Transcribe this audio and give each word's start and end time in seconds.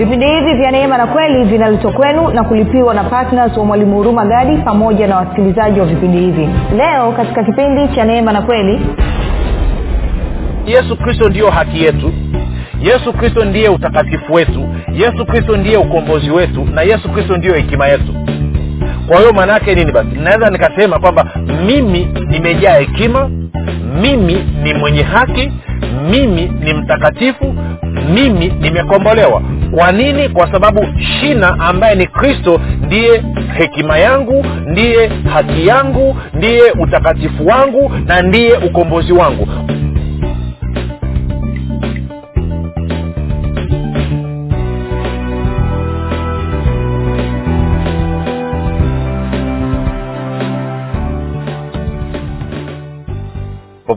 vipindi 0.00 0.26
hivi 0.26 0.54
vya 0.54 0.70
neema 0.70 0.98
na 0.98 1.06
kweli 1.06 1.44
vinaletwa 1.44 1.92
kwenu 1.92 2.28
na 2.30 2.44
kulipiwa 2.44 2.94
na 2.94 3.04
ptns 3.04 3.56
wa 3.56 3.64
mwalimu 3.64 3.96
huruma 3.96 4.24
gadi 4.26 4.56
pamoja 4.56 5.06
na 5.06 5.16
wasikilizaji 5.16 5.80
wa 5.80 5.86
vipindi 5.86 6.18
hivi. 6.18 6.48
Leo 6.76 7.12
katika 7.12 7.44
kipindi 7.44 7.88
cha 7.94 8.04
neema 8.04 8.32
na 8.32 8.42
kweli 8.42 8.80
yesu 10.66 10.96
kristo 10.96 11.28
ndiyo 11.28 11.50
haki 11.50 11.84
yetu. 11.84 12.12
Yesu 12.82 13.12
kristo 13.12 13.44
ndiye 13.44 13.68
utakatifu 13.68 14.34
wetu. 14.34 14.68
Yesu 14.92 15.26
kristo 15.26 15.56
ndiye 15.56 15.76
ukombozi 15.76 16.30
wetu 16.30 16.64
na 16.74 16.82
yesu 16.82 17.08
kristo 17.08 17.36
ndiyo 17.36 17.54
hekima 17.54 17.86
yetu. 17.86 18.14
Kwa 19.08 19.18
hiyo 19.18 19.32
maana 19.32 19.52
yake 19.52 19.74
nini 19.74 19.92
basi? 19.92 20.08
Naweza 20.22 20.50
nikasema 20.50 20.98
kwamba 20.98 21.26
mimi 21.66 22.08
nimejaa 22.28 22.78
hekima 22.78 23.30
mimi 24.02 24.46
ni 24.62 24.74
mwenye 24.74 25.02
haki 25.02 25.52
mimi 26.10 26.52
ni 26.64 26.74
mtakatifu 26.74 27.54
mimi 28.14 28.52
nimekombolewa. 28.60 29.42
Kwa 29.76 29.92
nini? 29.92 30.28
Kwa 30.28 30.52
sababu 30.52 30.86
shina 30.98 31.60
ambaye 31.60 31.94
ni 31.94 32.06
kristo 32.06 32.60
ndiye 32.86 33.22
hekima 33.54 33.98
yangu 33.98 34.44
ndiye 34.66 35.10
haki 35.32 35.66
yangu 35.66 36.16
ndiye 36.34 36.70
utakatifu 36.72 37.46
wangu 37.46 37.92
na 38.06 38.22
ndiye 38.22 38.56
ukombozi 38.56 39.12
wangu 39.12 39.48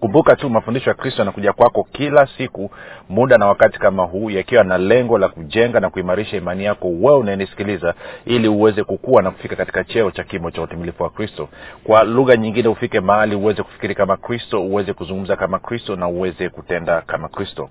kumbuka 0.00 0.36
tu 0.36 0.50
mafundisho 0.50 0.90
ya 0.90 0.94
kristo 0.94 1.20
yanakuja 1.22 1.52
kwako 1.52 1.88
kila 1.92 2.26
siku 2.26 2.70
muda 3.08 3.38
na 3.38 3.46
wakati 3.46 3.78
kama 3.78 4.02
huu 4.02 4.30
yakiwa 4.30 4.64
na 4.64 4.78
lengo 4.78 5.18
la 5.18 5.28
kujenga 5.28 5.80
na 5.80 5.90
kuimarisha 5.90 6.36
imani 6.36 6.64
yako 6.64 6.88
wewe 6.88 7.18
unayenisikiliza 7.18 7.94
ili 8.24 8.48
uweze 8.48 8.84
kukua 8.84 9.22
na 9.22 9.30
kufika 9.30 9.56
katika 9.56 9.84
cheo 9.84 10.10
cha 10.10 10.24
kimo 10.24 10.50
cha 10.50 10.62
utimilifu 10.62 11.02
wa 11.02 11.10
kristo. 11.10 11.48
Kwa 11.84 12.04
lugha 12.04 12.36
nyingine 12.36 12.68
ufike 12.68 13.00
mahali 13.00 13.34
uweze 13.34 13.62
kufikiri 13.62 13.94
kama 13.94 14.16
kristo 14.16 14.62
uweze 14.62 14.92
kuzungumza 14.92 15.36
kama 15.36 15.58
kristo 15.58 15.96
na 15.96 16.08
uweze 16.08 16.48
kutenda 16.48 17.00
kama 17.00 17.28
kristo. 17.28 17.68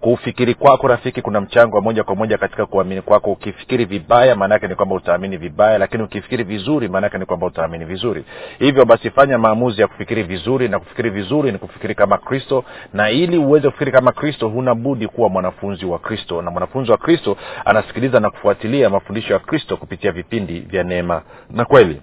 Kufikiri 0.00 0.54
kwako 0.54 0.88
rafiki 0.88 1.22
kuna 1.22 1.40
mchango 1.40 1.76
wa 1.76 1.82
moja 1.82 2.04
kwa 2.04 2.14
moja 2.14 2.38
katika 2.38 2.66
kuamini 2.66 3.02
kwako. 3.02 3.32
Ukifikiri 3.32 3.84
vibaya 3.84 4.36
maanaake 4.36 4.68
ni 4.68 4.74
kwamba 4.74 4.94
utaamini 4.94 5.36
vibaya 5.36 5.78
lakini 5.78 6.02
ukifikiri 6.02 6.44
vizuri 6.44 6.88
maanaake 6.88 7.18
ni 7.18 7.24
kwamba 7.26 7.46
utaamini 7.46 7.84
vizuri. 7.84 8.24
Hivyo 8.58 8.84
basi 8.84 9.10
fanya 9.10 9.38
maamuzi 9.38 9.80
ya 9.80 9.88
kufikiri 9.88 10.22
vizuri 10.22 10.68
na 10.68 10.78
kufikiri 10.78 11.10
vizuri 11.10 11.52
ni 11.52 11.58
kufikiri 11.68 11.94
kama 11.94 12.18
kristo 12.18 12.64
na 12.92 13.10
ili 13.10 13.38
uweze 13.38 13.68
kufikiri 13.68 13.92
kama 13.92 14.12
kristo 14.12 14.48
huna 14.48 14.74
budi 14.74 15.08
kuwa 15.08 15.28
mwanafunzi 15.28 15.86
wa 15.86 15.98
kristo. 15.98 16.42
Na 16.42 16.50
mwanafunzi 16.50 16.90
wa 16.90 16.98
kristo 16.98 17.36
anasikiliza 17.64 18.20
na 18.20 18.30
kufuatilia 18.30 18.90
mafundisho 18.90 19.32
ya 19.32 19.38
kristo 19.38 19.76
kupitia 19.76 20.12
vipindi 20.12 20.60
vya 20.60 20.84
neema 20.84 21.22
na 21.50 21.64
kweli 21.64 22.02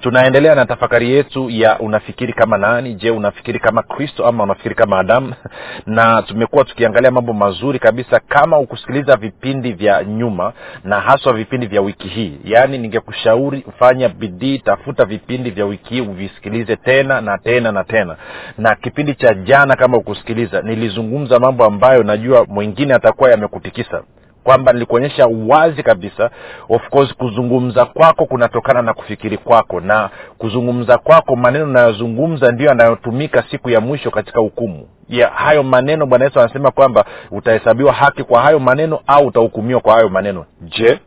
tunaendelea 0.00 0.54
na 0.54 0.66
tafakari 0.66 1.10
yetu 1.12 1.50
ya 1.50 1.78
unafikiri 1.78 2.32
kama 2.32 2.58
nani? 2.58 2.94
Je 2.94 3.10
unafikiri 3.10 3.58
kama 3.58 3.82
kristo 3.82 4.26
ama 4.26 4.44
unafikiri 4.44 4.74
kama 4.74 4.98
adamu? 4.98 5.34
Na 5.86 6.22
tumekuwa 6.22 6.64
tukiangalia 6.64 7.10
mambo 7.10 7.32
mazuri 7.32 7.78
kabisa 7.78 8.20
kama 8.20 8.58
ukusikiliza 8.58 9.16
vipindi 9.16 9.72
vya 9.72 10.04
nyuma 10.04 10.52
na 10.84 11.00
haswa 11.00 11.32
vipindi 11.32 11.66
vya 11.66 11.80
wiki 11.80 12.08
hii. 12.08 12.38
Yaani 12.44 12.78
ningekushauri 12.78 13.64
fanya 13.78 14.08
bidii 14.08 14.58
tafuta 14.58 15.04
vipindi 15.04 15.50
vya 15.50 15.64
wiki 15.64 15.94
hii 15.94 16.00
uvisikilize 16.00 16.76
tena 16.76 17.20
na 17.20 17.38
tena 17.38 17.72
na 17.72 17.84
tena. 17.84 18.16
Na 18.58 18.74
kipindi 18.74 19.14
cha 19.14 19.34
jana 19.34 19.76
kama 19.76 19.96
ukusikiliza 19.96 20.62
nilizungumza 20.62 21.38
mambo 21.38 21.64
ambayo 21.64 22.02
najua 22.02 22.44
mwingine 22.48 22.94
atakuwa 22.94 23.30
yamekutikisa 23.30 24.02
kwamba 24.48 24.72
nilikuonyesha 24.72 25.26
wazi 25.48 25.82
kabisa 25.82 26.30
of 26.68 26.88
course 26.88 27.14
kuzungumza 27.14 27.84
kwako 27.86 28.26
kunatokana 28.26 28.82
na 28.82 28.94
kufikiri 28.94 29.38
kwako 29.38 29.80
na 29.80 30.10
kuzungumza 30.38 30.98
kwako 30.98 31.36
maneno 31.36 31.64
unayozungumza 31.64 32.52
ndio 32.52 32.66
yanayotumika 32.68 33.44
siku 33.50 33.70
ya 33.70 33.80
mwisho 33.80 34.10
katika 34.10 34.40
hukumu. 34.40 34.88
Ya 35.08 35.28
hayo 35.28 35.62
maneno 35.62 36.06
bwana 36.06 36.24
yesu 36.24 36.40
anasema 36.40 36.70
kwamba 36.70 37.04
utahesabiwa 37.30 37.92
haki 37.92 38.22
kwa 38.24 38.40
hayo 38.42 38.58
maneno 38.58 39.00
au 39.06 39.26
utahukumiwa 39.26 39.80
kwa 39.80 39.94
hayo 39.94 40.08
maneno. 40.08 40.44
Je 40.60 40.98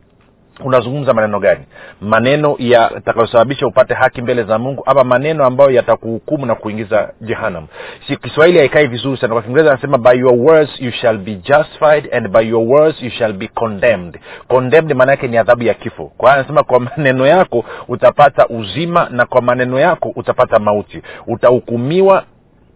unazungumza 0.64 1.14
maneno 1.14 1.40
gani? 1.40 1.60
Maneno 2.00 2.56
yatakayosababisha 2.58 3.66
upate 3.66 3.94
haki 3.94 4.22
mbele 4.22 4.42
za 4.42 4.58
mungu 4.58 4.82
ama 4.86 5.04
maneno 5.04 5.44
ambayo 5.46 5.70
yatakuhukumu 5.70 6.46
na 6.46 6.54
kuingiza 6.54 7.10
jehanam 7.20 7.66
si 8.08 8.16
kiswahili 8.16 8.58
haikai 8.58 8.86
vizuri 8.86 9.16
sana. 9.16 9.32
Kwa 9.34 9.42
kiingereza 9.42 9.70
anasema 9.72 9.98
by 9.98 10.18
your 10.18 10.34
words 10.34 10.80
you 10.80 10.90
shall 10.90 11.18
be 11.18 11.34
justified 11.34 12.14
and 12.14 12.28
by 12.28 12.48
your 12.48 12.68
words 12.68 13.02
you 13.02 13.10
shall 13.10 13.32
be 13.32 13.48
condemned. 13.48 14.18
Condemned 14.48 14.96
maana 14.96 15.10
yake 15.12 15.28
ni 15.28 15.36
adhabu 15.38 15.62
ya 15.62 15.74
kifo. 15.74 16.12
Kwa 16.16 16.28
hiyo 16.30 16.38
anasema 16.40 16.62
kwa 16.62 16.80
maneno 16.80 17.26
yako 17.26 17.64
utapata 17.88 18.48
uzima 18.48 19.08
na 19.10 19.26
kwa 19.26 19.42
maneno 19.42 19.78
yako 19.78 20.12
utapata 20.16 20.58
mauti. 20.58 21.02
Utahukumiwa 21.26 22.24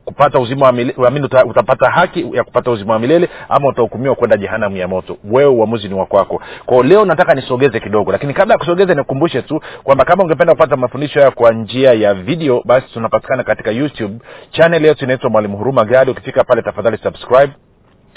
kupata 0.06 0.38
uzima 0.38 0.66
wa 0.66 0.72
milele 0.72 1.24
uta, 1.24 1.44
utapata 1.44 1.90
haki 1.90 2.30
ya 2.32 2.44
kupata 2.44 2.70
uzima 2.70 2.92
wa 2.92 2.98
milele 2.98 3.28
ama 3.48 3.68
utahukumiwa 3.68 4.14
kwenda 4.14 4.36
jehanamu 4.36 4.76
ya 4.76 4.88
moto. 4.88 5.16
Wewe 5.24 5.50
uamuzi 5.50 5.88
ni 5.88 5.94
wa 5.94 6.06
kwako. 6.06 6.42
Kwao 6.66 6.82
leo 6.82 7.04
nataka 7.04 7.34
nisogeze 7.34 7.80
kidogo 7.80 8.12
lakini 8.12 8.34
kabla 8.34 8.54
ya 8.54 8.58
kusogeza 8.58 8.94
nikumbushe 8.94 9.42
tu 9.42 9.60
kwamba 9.84 10.04
kama 10.04 10.22
ungependa 10.24 10.52
kupata 10.52 10.76
mafundisho 10.76 11.18
haya 11.20 11.30
kwa 11.30 11.52
njia 11.52 11.92
ya 11.92 12.14
video 12.14 12.62
basi 12.64 12.86
tunapatikana 12.92 13.44
katika 13.44 13.70
youtube. 13.70 14.18
Chanel 14.50 14.84
yetu 14.84 15.04
inaitwa 15.04 15.30
mwalimu 15.30 15.56
huruma 15.56 15.84
gadi. 15.84 16.10
Ukifika 16.10 16.44
pale 16.44 16.62
tafadhali 16.62 16.98
subscribe 17.02 17.52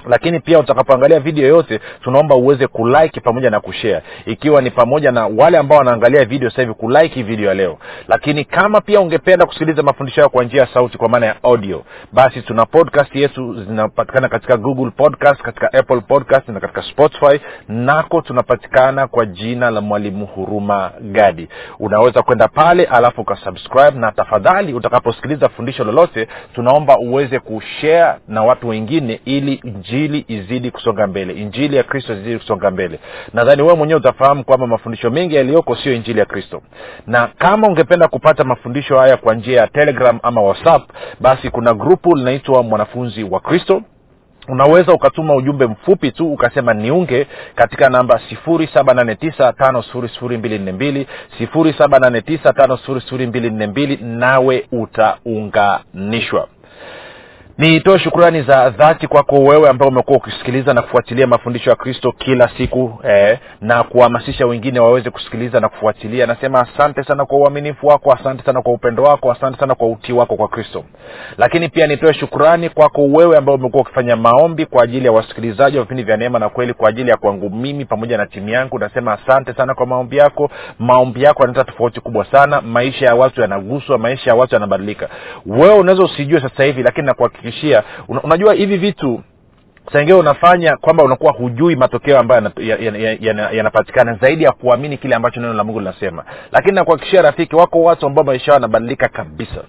lakini 0.08 0.40
pia 0.40 0.60
utakapoangalia 0.60 1.20
video 1.20 1.48
yote 1.48 1.80
tunaomba 2.04 2.36
uweze 2.36 2.68
kulike 2.68 3.20
pamoja 3.20 3.50
na 3.50 3.60
kushare. 3.60 4.02
Ikiwa 4.26 4.62
ni 4.62 4.72
pamoja 4.72 5.12
na 5.12 5.28
wale 5.28 5.58
ambao 5.58 5.78
wanaangalia 5.78 6.26
video 6.26 6.50
sasa 6.50 6.62
hivi 6.62 6.74
kulike 6.74 7.24
video 7.24 7.48
ya 7.48 7.54
leo. 7.54 7.78
Lakini 8.08 8.46
kama 8.46 8.82
pia 8.82 9.02
ungependa 9.02 9.46
kusikiliza 9.46 9.84
mafundisho 9.84 10.22
hayo 10.22 10.30
kwa 10.30 10.44
njia 10.44 10.62
ya 10.62 10.68
sauti 10.74 10.98
kwa 10.98 11.10
maana 11.10 11.26
ya 11.26 11.44
audio 11.44 11.84
basi 12.14 12.42
tuna 12.42 12.66
podcast 12.66 13.16
yetu 13.16 13.64
zinapatikana 13.64 14.30
katika 14.30 14.58
google 14.58 14.92
podcast 14.92 15.42
katika 15.42 15.74
apple 15.74 16.02
podcast 16.02 16.48
na 16.50 16.60
katika 16.60 16.82
spotify. 16.84 17.40
Nako 17.68 18.22
tunapatikana 18.22 19.08
kwa 19.08 19.26
jina 19.26 19.70
la 19.72 19.82
mwalimu 19.82 20.26
huruma 20.26 20.92
gadi. 21.02 21.48
Unaweza 21.80 22.22
kwenda 22.22 22.48
pale 22.48 22.86
alafu 22.86 23.22
ukasubscribe 23.22 23.92
na 24.00 24.12
tafadhali 24.12 24.74
utakaposikiliza 24.74 25.50
fundisho 25.50 25.84
lolote 25.84 26.28
tunaomba 26.56 26.98
uweze 27.00 27.40
kushare 27.40 28.20
na 28.28 28.44
watu 28.44 28.68
wengine 28.68 29.20
ili 29.26 29.62
injili 29.90 30.26
izidi 30.28 30.72
kusonga 30.72 31.08
mbele. 31.08 31.34
Injili 31.34 31.76
ya 31.76 31.84
kristo 31.84 32.14
izidi 32.14 32.38
kusonga 32.38 32.72
mbele. 32.72 33.00
Nadhani 33.34 33.62
wewe 33.62 33.76
mwenyewe 33.76 34.00
utafahamu 34.00 34.44
kwamba 34.44 34.68
mafundisho 34.68 35.10
mengi 35.10 35.36
yaliyoko 35.36 35.76
sio 35.76 35.94
injili 35.94 36.20
ya 36.20 36.26
kristo. 36.26 36.62
Na 37.08 37.28
kama 37.28 37.68
ungependa 37.68 38.08
kupata 38.08 38.44
mafundisho 38.44 39.00
haya 39.00 39.18
kwa 39.18 39.36
njia 39.36 39.62
ya 39.62 39.68
telegram 39.68 40.20
ama 40.24 40.42
whatsapp 40.42 40.90
basi 41.20 41.50
kuna 41.50 41.74
grupu 41.74 42.16
linaitwa 42.16 42.64
mwanafunzi 42.64 43.24
wa 43.24 43.40
kristo. 43.40 43.82
Unaweza 44.48 44.94
ukatuma 44.94 45.36
ujumbe 45.36 45.68
mfupi 45.68 46.12
tu 46.12 46.34
ukasema 46.34 46.74
niunge 46.74 47.28
katika 47.56 47.90
namba 47.90 48.20
7895242 48.48 51.06
7895242 51.42 54.04
nawe 54.06 54.68
utaunganishwa 54.72 56.48
nitoe 57.60 58.00
shukurani 58.00 58.42
za 58.42 58.70
dhati 58.70 59.08
kwako 59.08 59.36
wewe 59.36 59.70
ambao 59.70 59.88
umekuwa 59.88 60.18
ukisikiliza 60.18 60.74
na 60.74 60.82
kufuatilia 60.82 61.28
mafundisho 61.28 61.70
ya 61.70 61.76
kristo 61.76 62.12
kila 62.12 62.50
siku 62.58 63.00
eh, 63.04 63.40
na 63.62 63.84
kuhamasisha 63.84 64.46
wengine 64.48 64.80
waweze 64.80 65.10
kusikiliza 65.10 65.60
na 65.60 65.70
kufuatilia. 65.70 66.26
Nasema 66.26 66.60
asante 66.60 67.04
sana 67.04 67.26
kwa 67.26 67.38
uaminifu 67.38 67.88
wako 67.88 68.14
asante 68.14 68.44
sana 68.44 68.62
kwa 68.62 68.74
upendo 68.74 69.04
wako 69.04 69.32
asante 69.32 69.60
sana 69.60 69.76
kwa 69.76 69.88
utii 69.88 70.14
wako 70.14 70.36
kwa 70.36 70.48
kristo 70.48 70.84
lakini 71.38 71.70
pia 71.70 71.88
nitoe 71.88 72.14
shukurani 72.14 72.70
kwako 72.70 73.04
wewe 73.04 73.38
ambao 73.38 73.56
umekuwa 73.56 73.82
ukifanya 73.82 74.16
maombi 74.16 74.66
kwa 74.66 74.84
ajili 74.84 75.06
ya 75.06 75.12
wasikilizaji 75.12 75.78
wa 75.78 75.84
vipindi 75.84 76.04
vya 76.04 76.18
neema 76.18 76.40
na 76.40 76.50
kweli 76.50 76.74
kwa 76.74 76.90
ajili 76.90 77.10
ya 77.10 77.18
kwangu 77.18 77.50
mimi 77.50 77.86
pamoja 77.86 78.18
na 78.18 78.26
timu 78.26 78.50
yangu. 78.50 78.80
Nasema 78.80 79.14
asante 79.14 79.54
sana 79.54 79.74
kwa 79.74 79.86
maombi 79.86 80.18
yako. 80.18 80.50
Maombi 80.80 81.24
yako 81.24 81.44
yanaleta 81.44 81.72
tofauti 81.72 82.02
kubwa 82.02 82.26
sana. 82.26 82.62
Maisha 82.62 83.06
ya 83.06 83.16
watu 83.16 83.42
yanaguswa 83.42 83.98
maisha 83.98 84.30
ya 84.30 84.36
watu 84.36 84.56
yanabadilika. 84.56 85.10
Wewe 85.46 85.74
unaweza 85.74 86.04
usijue 86.04 86.42
sasa 86.42 86.64
hivi 86.64 86.84
lakini 86.84 87.08
nakuhakikishia 87.08 87.84
unajua 88.24 88.54
hivi 88.54 88.78
vitu 88.78 89.24
saingine 89.94 90.18
unafanya 90.18 90.78
kwamba 90.78 91.04
unakuwa 91.04 91.32
hujui 91.34 91.76
matokeo 91.76 92.20
ambayo 92.20 92.42
yanapatikana 92.42 92.92
ya, 92.92 92.98
ya, 93.00 93.18
ya, 93.22 94.02
ya, 94.02 94.12
ya 94.14 94.18
zaidi 94.22 94.44
ya 94.44 94.52
kuamini 94.52 94.98
kile 94.98 95.16
ambacho 95.16 95.40
neno 95.42 95.54
la 95.54 95.64
mungu 95.64 95.80
linasema. 95.80 96.24
Lakini 96.52 96.76
nakuhakikishia 96.76 97.22
rafiki 97.22 97.56
wako 97.56 97.82
watu 97.84 98.06
ambao 98.08 98.24
maisha 98.24 98.52
yao 98.52 98.56
yanabadilika 98.56 99.08
kabisa 99.08 99.64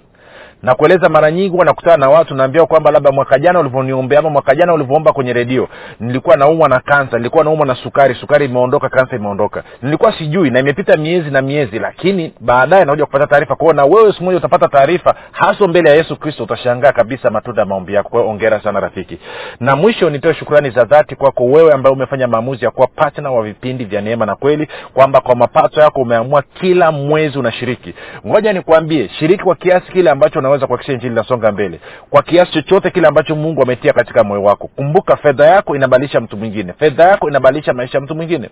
na 0.63 0.75
kueleza 0.75 1.09
mara 1.09 1.31
nyingi 1.31 1.57
nakutana 1.57 1.97
na 1.97 2.11
watu 2.11 2.35
naambia 2.35 2.67
kwamba 2.67 2.91
labda 2.91 3.13
mwaka 3.13 3.39
jana 3.39 3.61
ulivyoniombea 3.61 4.19
ama 4.19 4.31
mwaka 4.31 4.55
jana 4.55 4.75
ulivyoomba 4.75 5.13
kwenye 5.13 5.33
redio 5.33 5.69
nilikuwa 6.01 6.37
naumwa 6.37 6.69
na 6.69 6.81
kansa 6.81 7.17
nilikuwa 7.17 7.45
naumwa 7.45 7.67
na 7.67 7.75
sukari 7.75 8.15
sukari 8.15 8.45
imeondoka 8.45 8.89
kansa 8.89 9.17
imeondoka. 9.17 9.63
Nilikuwa 9.83 10.13
sijui 10.19 10.51
na 10.51 10.61
imepita 10.61 10.97
miezi 10.97 11.31
na 11.31 11.43
miezi 11.43 11.79
lakini 11.79 12.33
baadaye 12.41 12.85
nakuja 12.85 13.05
kupata 13.07 13.27
taarifa 13.27 13.57
kwao 13.57 13.73
na 13.73 13.85
wewe 13.85 14.13
siku 14.13 14.25
moja 14.25 14.37
utapata 14.39 14.69
taarifa 14.69 15.15
haswa 15.33 15.69
mbele 15.69 15.91
ya 15.91 15.97
yesu 15.97 16.17
kristo 16.17 16.43
utashangaa 16.45 16.93
kabisa 16.93 17.31
matunda 17.31 17.63
ya 17.63 17.67
maombi 17.67 17.95
yako. 17.95 18.09
Kwao 18.11 18.29
ongera 18.29 18.61
sana 18.61 18.81
rafiki. 18.81 19.19
Na 19.61 19.77
mwisho 19.77 20.11
nitoe 20.11 20.35
shukrani 20.35 20.71
za 20.71 20.85
dhati 20.85 21.17
kwako 21.17 21.45
wewe 21.45 21.73
ambaye 21.73 21.93
umefanya 21.95 22.29
maamuzi 22.29 22.65
ya 22.65 22.71
kuwa 22.71 22.87
patna 22.87 23.31
wa 23.31 23.43
vipindi 23.43 23.85
vya 23.85 24.01
neema 24.01 24.27
na 24.27 24.37
kweli 24.37 24.69
kwamba 24.95 25.21
kwa 25.21 25.35
mapato 25.35 25.81
yako 25.81 26.01
umeamua 26.01 26.43
kila 26.43 26.93
mwezi 26.93 27.39
unashiriki. 27.39 27.95
Ngoja 28.27 28.53
nikuambie 28.53 29.09
shiriki 29.09 29.45
kwa 29.45 29.55
kiasi 29.55 29.93
kile 29.93 30.11
ambacho 30.11 30.39
unaweza 30.51 30.67
kuhakikisha 30.67 30.93
injili 30.93 31.13
inasonga 31.13 31.53
mbele. 31.53 31.81
Kwa 32.11 32.23
kiasi 32.23 32.53
chochote 32.53 32.91
kile 32.91 33.09
ambacho 33.09 33.37
mungu 33.37 33.63
ametia 33.63 33.93
katika 33.93 34.25
moyo 34.25 34.43
wako 34.43 34.67
kumbuka 34.77 35.17
fedha 35.17 35.47
yako 35.47 35.77
inabadilisha 35.77 36.21
mtu 36.21 36.37
mwingine. 36.37 36.73
Fedha 36.73 37.05
yako 37.05 37.29
inabadilisha 37.29 37.73
maisha 37.73 37.99
ya 37.99 38.05
mtu 38.05 38.15
mwingine. 38.15 38.51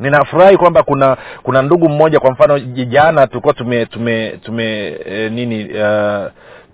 Ninafurahi 0.00 0.56
kwamba 0.56 0.82
kuna 0.82 1.16
kuna 1.42 1.62
ndugu 1.62 1.88
mmoja 1.88 2.20
kwa 2.20 2.30
mfano 2.30 2.58
jana 2.58 3.26
tulikuwa 3.26 3.54
tume 3.54 3.86
tume 3.86 4.38
tume 4.44 4.96
e, 5.06 5.30
nini 5.30 5.64
uh, 5.64 6.26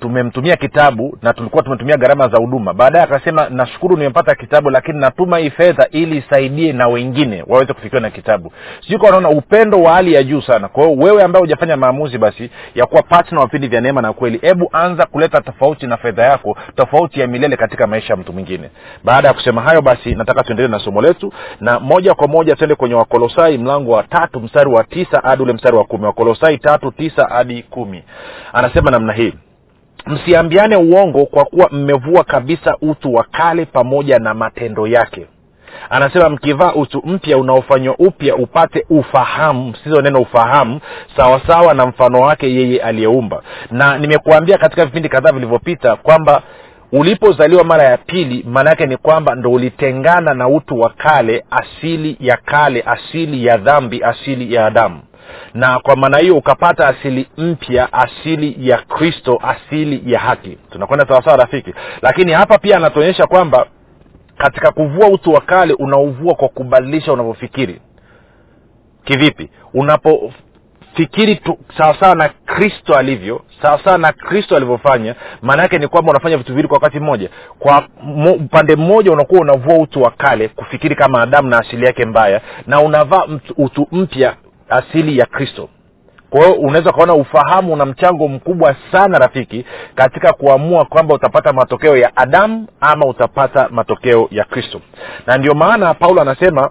tumemtumia 0.03 0.57
kitabu 0.57 1.19
na 1.23 1.33
tulikuwa 1.33 1.63
tumetumia 1.63 1.97
gharama 1.97 2.29
za 2.29 2.39
huduma. 2.39 2.75
Baadaye 2.75 3.05
akasema 3.05 3.49
nashukuru 3.49 3.97
nimepata 3.97 4.35
kitabu 4.35 4.71
lakini 4.71 4.99
natuma 5.01 5.39
hii 5.39 5.51
fedha 5.51 5.87
ili 5.91 6.17
isaidie 6.17 6.73
na 6.73 6.89
wengine 6.89 7.45
waweze 7.47 7.73
kufikiwa 7.73 8.01
na 8.01 8.11
kitabu. 8.11 8.53
Sijui 8.81 9.01
wanaona 9.03 9.29
upendo 9.29 9.83
wa 9.83 9.93
hali 9.93 10.13
ya 10.13 10.23
juu 10.23 10.41
sana. 10.41 10.69
Kwa 10.69 10.85
hiyo 10.85 10.97
wewe 11.05 11.23
ambaye 11.23 11.41
hujafanya 11.41 11.77
maamuzi 11.77 12.19
basi 12.19 12.51
ya 12.75 12.87
kuwa 12.87 13.03
patna 13.03 13.41
wa 13.41 13.47
vipindi 13.47 13.69
vya 13.69 13.81
neema 13.81 14.03
na 14.03 14.13
kweli 14.13 14.39
hebu 14.39 14.69
anza 14.73 15.07
kuleta 15.07 15.41
tofauti 15.41 15.87
na 15.87 15.97
fedha 15.97 16.23
yako 16.23 16.57
tofauti 16.77 17.21
ya 17.21 17.27
milele 17.27 17.57
katika 17.57 17.87
maisha 17.87 18.13
ya 18.13 18.17
mtu 18.17 18.33
mwingine. 18.33 18.71
Baada 19.05 19.29
ya 19.29 19.35
kusema 19.35 19.61
hayo 19.63 19.83
basi 19.83 20.15
nataka 20.15 20.43
tuendelee 20.45 20.69
na 20.71 20.79
somo 20.79 21.03
letu 21.03 21.33
na 21.61 21.81
moja 21.81 22.15
kwa 22.15 22.29
moja 22.29 22.57
tuende 22.57 22.75
kwenye 22.75 22.95
wakolosai 22.95 23.59
mlango 23.59 23.93
wa 23.93 24.03
tatu 24.03 24.41
mstari 24.41 24.71
wa 24.71 24.85
tisa 24.85 25.21
hadi 25.25 25.43
ule 25.43 25.53
mstari 25.53 25.77
wa 25.77 25.85
kumi. 25.85 26.05
Wakolosai 26.05 26.59
tatu 26.59 26.91
tisa 26.91 27.27
hadi 27.31 27.63
kumi. 27.63 28.03
Anasema 28.53 28.91
namna 28.91 29.13
hii 29.13 29.33
msiambiane 30.07 30.77
uongo 30.77 31.27
kwa 31.27 31.45
kuwa 31.45 31.69
mmevua 31.73 32.25
kabisa 32.25 32.77
utu 32.83 33.15
wa 33.15 33.25
kale 33.25 33.65
pamoja 33.65 34.19
na 34.19 34.35
matendo 34.35 34.87
yake. 34.87 35.27
Anasema 35.91 36.29
mkivaa 36.29 36.73
utu 36.73 37.03
mpya 37.07 37.39
unaofanywa 37.39 37.95
upya 37.99 38.37
upate 38.37 38.87
ufahamu 38.91 39.75
sizo 39.85 40.01
neno 40.03 40.21
ufahamu 40.21 40.81
sawasawa 41.17 41.75
na 41.75 41.87
mfano 41.87 42.21
wake 42.21 42.55
yeye 42.55 42.83
aliyeumba. 42.83 43.43
Na 43.71 43.99
nimekuambia 43.99 44.59
katika 44.59 44.85
vipindi 44.85 45.09
kadhaa 45.09 45.33
vilivyopita 45.33 45.97
kwamba 45.97 46.43
ulipozaliwa 46.93 47.65
mara 47.65 47.85
ya 47.85 47.97
pili 47.97 48.45
maana 48.49 48.71
yake 48.71 48.87
ni 48.87 48.97
kwamba 48.97 49.35
ndo 49.35 49.53
ulitengana 49.53 50.35
na 50.35 50.49
utu 50.49 50.81
wa 50.81 50.91
kale 50.91 51.45
asili 51.51 52.17
ya 52.21 52.37
kale 52.37 52.83
asili 52.87 53.47
ya 53.47 53.57
dhambi 53.57 54.03
asili 54.05 54.55
ya 54.55 54.67
adamu 54.67 55.01
na 55.55 55.79
kwa 55.79 55.97
maana 55.97 56.19
hiyo 56.19 56.37
ukapata 56.37 56.89
asili 56.89 57.29
mpya 57.39 57.93
asili 57.93 58.57
ya 58.69 58.79
kristo 58.79 59.41
asili 59.43 60.13
ya 60.13 60.19
haki. 60.21 60.59
Tunakwenda 60.71 61.07
sawasawa 61.09 61.37
rafiki? 61.37 61.75
Lakini 62.03 62.33
hapa 62.33 62.59
pia 62.59 62.77
anatuonyesha 62.77 63.27
kwamba 63.27 63.67
katika 64.39 64.71
kuvua 64.73 65.09
utu 65.09 65.33
wa 65.33 65.41
kale 65.41 65.75
unauvua 65.75 66.35
kwa 66.35 66.49
kubadilisha 66.49 67.13
unavyofikiri. 67.13 67.81
Kivipi? 69.05 69.51
Unapofikiri 69.75 71.41
sawasawa 71.79 72.15
na 72.15 72.29
kristo 72.29 72.97
alivyo 72.97 73.41
sawasawa 73.63 73.99
na 73.99 74.13
kristo 74.13 74.57
alivyofanya 74.57 75.15
maana 75.43 75.63
yake 75.63 75.79
ni 75.79 75.89
kwamba 75.89 76.11
unafanya 76.11 76.37
vitu 76.37 76.53
viwili 76.53 76.69
kwa 76.69 76.75
wakati 76.77 77.01
mmoja. 77.01 77.29
Kwa 77.59 77.85
upande 78.41 78.77
mmoja 78.77 79.13
unakuwa 79.13 79.41
unavua 79.41 79.79
utu 79.79 80.03
wa 80.03 80.11
kale 80.11 80.49
kufikiri 80.49 80.95
kama 80.97 81.23
adamu 81.23 81.49
na 81.49 81.59
asili 81.59 81.87
yake 81.87 82.05
mbaya 82.07 82.41
na 82.67 82.81
unavaa 82.81 83.25
utu 83.57 83.89
mpya 83.93 84.37
asili 84.69 85.19
ya 85.19 85.27
kristo. 85.27 85.69
Kwa 86.31 86.41
hiyo 86.41 86.53
unaweza 86.61 86.91
ukaona 86.91 87.15
ufahamu 87.15 87.73
una 87.73 87.87
mchango 87.87 88.29
mkubwa 88.29 88.77
sana 88.93 89.19
rafiki 89.19 89.65
katika 89.95 90.33
kuamua 90.33 90.85
kwamba 90.85 91.15
utapata 91.15 91.53
matokeo 91.53 91.97
ya 91.97 92.17
adamu 92.17 92.67
ama 92.81 93.07
utapata 93.07 93.69
matokeo 93.71 94.29
ya 94.31 94.45
kristo. 94.45 94.81
Na 95.27 95.39
ndio 95.39 95.55
maana 95.55 95.95
paulo 95.95 96.23
anasema 96.23 96.71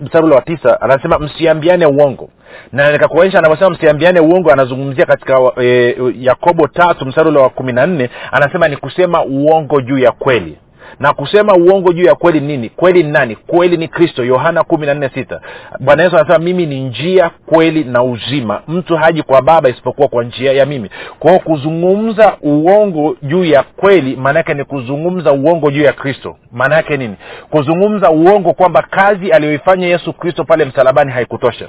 mstari 0.00 0.24
ule 0.24 0.34
wa 0.34 0.42
tisa 0.42 0.80
anasema 0.80 1.18
msiambiane 1.18 1.86
uongo. 1.86 2.30
Na 2.72 2.92
nikakuonyesha 2.92 3.38
anavyosema 3.38 3.70
msiambiane 3.70 4.20
uongo 4.20 4.50
anazungumzia 4.52 5.06
katika 5.06 5.52
e, 5.62 5.96
yakobo 6.18 6.66
tatu 6.68 7.06
mstari 7.06 7.36
wa 7.36 7.50
kumi 7.50 7.72
na 7.72 7.86
nne 7.86 8.10
anasema 8.32 8.68
ni 8.68 8.76
kusema 8.76 9.24
uongo 9.24 9.80
juu 9.80 9.98
ya 9.98 10.12
kweli 10.12 10.58
na 10.98 11.12
kusema 11.12 11.54
uongo 11.54 11.92
juu 11.92 12.04
ya 12.04 12.14
kweli 12.14 12.40
nini? 12.40 12.68
Kweli 12.68 13.02
ni 13.02 13.10
nani? 13.10 13.36
Kweli 13.36 13.76
ni 13.76 13.88
kristo. 13.88 14.24
Yohana 14.24 14.64
kumi 14.64 14.86
na 14.86 14.94
nne 14.94 15.08
sita. 15.14 15.40
Bwana 15.80 16.02
yesu 16.02 16.16
anasema 16.16 16.38
mimi 16.38 16.66
ni 16.66 16.80
njia 16.80 17.30
kweli 17.46 17.84
na 17.84 18.02
uzima. 18.02 18.62
Mtu 18.68 18.96
haji 18.96 19.22
kwa 19.22 19.42
baba 19.42 19.68
isipokuwa 19.68 20.08
kwa 20.08 20.24
njia 20.24 20.52
ya 20.52 20.66
mimi. 20.66 20.90
Kwao 21.18 21.38
kuzungumza 21.38 22.36
uongo 22.40 23.16
juu 23.22 23.44
ya 23.44 23.62
kweli 23.62 24.16
maanaake 24.16 24.54
ni 24.54 24.64
kuzungumza 24.64 25.32
uongo 25.32 25.70
juu 25.70 25.82
ya 25.82 25.92
kristo. 25.92 26.36
Maana 26.52 26.74
yake 26.76 26.96
nini? 26.96 27.16
Kuzungumza 27.50 28.10
uongo 28.10 28.52
kwamba 28.52 28.82
kazi 28.82 29.32
aliyoifanya 29.32 29.86
yesu 29.86 30.12
kristo 30.12 30.44
pale 30.44 30.64
msalabani 30.64 31.12
haikutosha. 31.12 31.68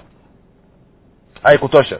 Haikutosha. 1.44 2.00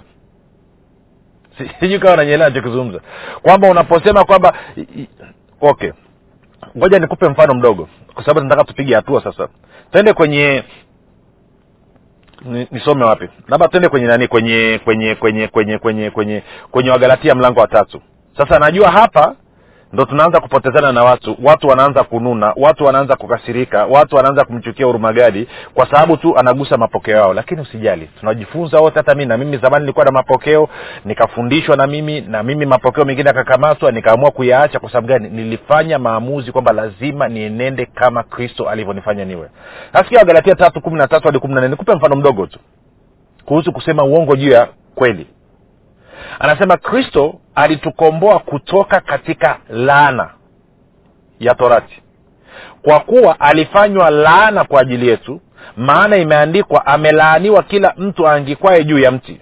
Sijui 1.80 2.00
kawa 2.00 2.18
nanyelea 2.18 2.50
nachokizungumza 2.50 3.00
kwamba 3.42 3.70
unaposema 3.70 4.24
kwamba 4.26 4.54
okay 5.62 5.92
ngoja 6.78 7.00
nikupe 7.00 7.30
mfano 7.30 7.54
mdogo 7.54 7.90
kwa 8.14 8.26
sababu 8.26 8.42
nataka 8.48 8.64
tupige 8.64 8.96
hatua 8.96 9.24
sasa. 9.24 9.48
Twende 9.92 10.14
kwenye 10.14 10.64
nisome 12.72 13.06
wapi? 13.06 13.30
Labda 13.48 13.68
twende 13.68 13.90
kwenye 13.90 14.08
nani 14.08 14.28
kwenye 14.28 14.80
kwenye 14.84 15.16
kwenye 15.16 15.48
kwenye 15.48 15.78
kwenye 15.78 16.44
kwenye 16.72 16.90
wagalatia 16.90 17.36
mlango 17.36 17.60
wa 17.60 17.68
tatu. 17.68 18.02
Sasa 18.38 18.60
najua 18.60 18.92
hapa 18.92 19.36
ndo 19.94 20.06
tunaanza 20.06 20.40
kupotezana 20.40 20.92
na 20.92 21.04
watu. 21.04 21.38
Watu 21.44 21.68
wanaanza 21.68 22.04
kununa 22.04 22.54
watu 22.56 22.86
wanaanza 22.86 23.16
kukasirika 23.16 23.86
watu 23.86 24.16
wanaanza 24.16 24.46
kumchukia 24.46 24.88
urumagadi 24.88 25.48
kwa 25.74 25.86
sababu 25.92 26.18
tu 26.18 26.38
anagusa 26.40 26.78
mapokeo 26.78 27.18
yao. 27.18 27.34
Lakini 27.34 27.62
usijali 27.62 28.10
tunajifunza 28.20 28.80
wote. 28.80 29.00
Hata 29.00 29.16
mi 29.16 29.26
na 29.26 29.38
mimi 29.38 29.58
zamani 29.58 29.82
nilikuwa 29.84 30.06
na 30.06 30.12
mapokeo 30.12 30.70
nikafundishwa 31.06 31.76
na 31.78 31.88
mimi 31.88 32.22
na 32.22 32.44
mimi 32.44 32.66
mapokeo 32.66 33.06
mengine 33.06 33.30
akakamatwa 33.30 33.92
nikaamua 33.92 34.32
kuyaacha. 34.32 34.80
Kwa 34.80 34.90
sababu 34.90 35.08
gani? 35.08 35.30
Nilifanya 35.30 36.00
maamuzi 36.00 36.52
kwamba 36.52 36.72
lazima 36.74 37.28
nienende 37.28 37.86
kama 37.86 38.24
kristo 38.24 38.70
alivyonifanya 38.70 39.26
niwe. 39.26 39.50
Nasikia 39.94 40.20
wagalatia 40.20 40.56
tatu 40.56 40.82
kumi 40.82 40.98
na 40.98 41.08
tatu 41.08 41.26
hadi 41.28 41.40
kumi 41.40 41.54
na 41.54 41.60
nne. 41.62 41.70
Nikupe 41.70 41.96
mfano 41.96 42.16
mdogo 42.16 42.46
tu 42.48 42.60
kuhusu 43.46 43.72
kusema 43.72 44.04
uongo 44.04 44.36
juu 44.36 44.50
ya 44.52 44.68
kweli 44.96 45.28
anasema 46.40 46.78
kristo 46.78 47.40
alitukomboa 47.56 48.40
kutoka 48.40 49.00
katika 49.00 49.58
laana 49.70 50.30
ya 51.40 51.56
torati. 51.56 52.02
Kwa 52.82 53.00
kuwa 53.00 53.40
alifanywa 53.40 54.10
laana 54.10 54.64
kwa 54.64 54.82
ajili 54.82 55.08
yetu 55.08 55.42
maana 55.78 56.18
imeandikwa 56.18 56.86
amelaaniwa 56.86 57.64
kila 57.64 57.94
mtu 57.98 58.28
aangikwaye 58.28 58.84
juu 58.84 59.00
ya 59.00 59.12
mti. 59.12 59.42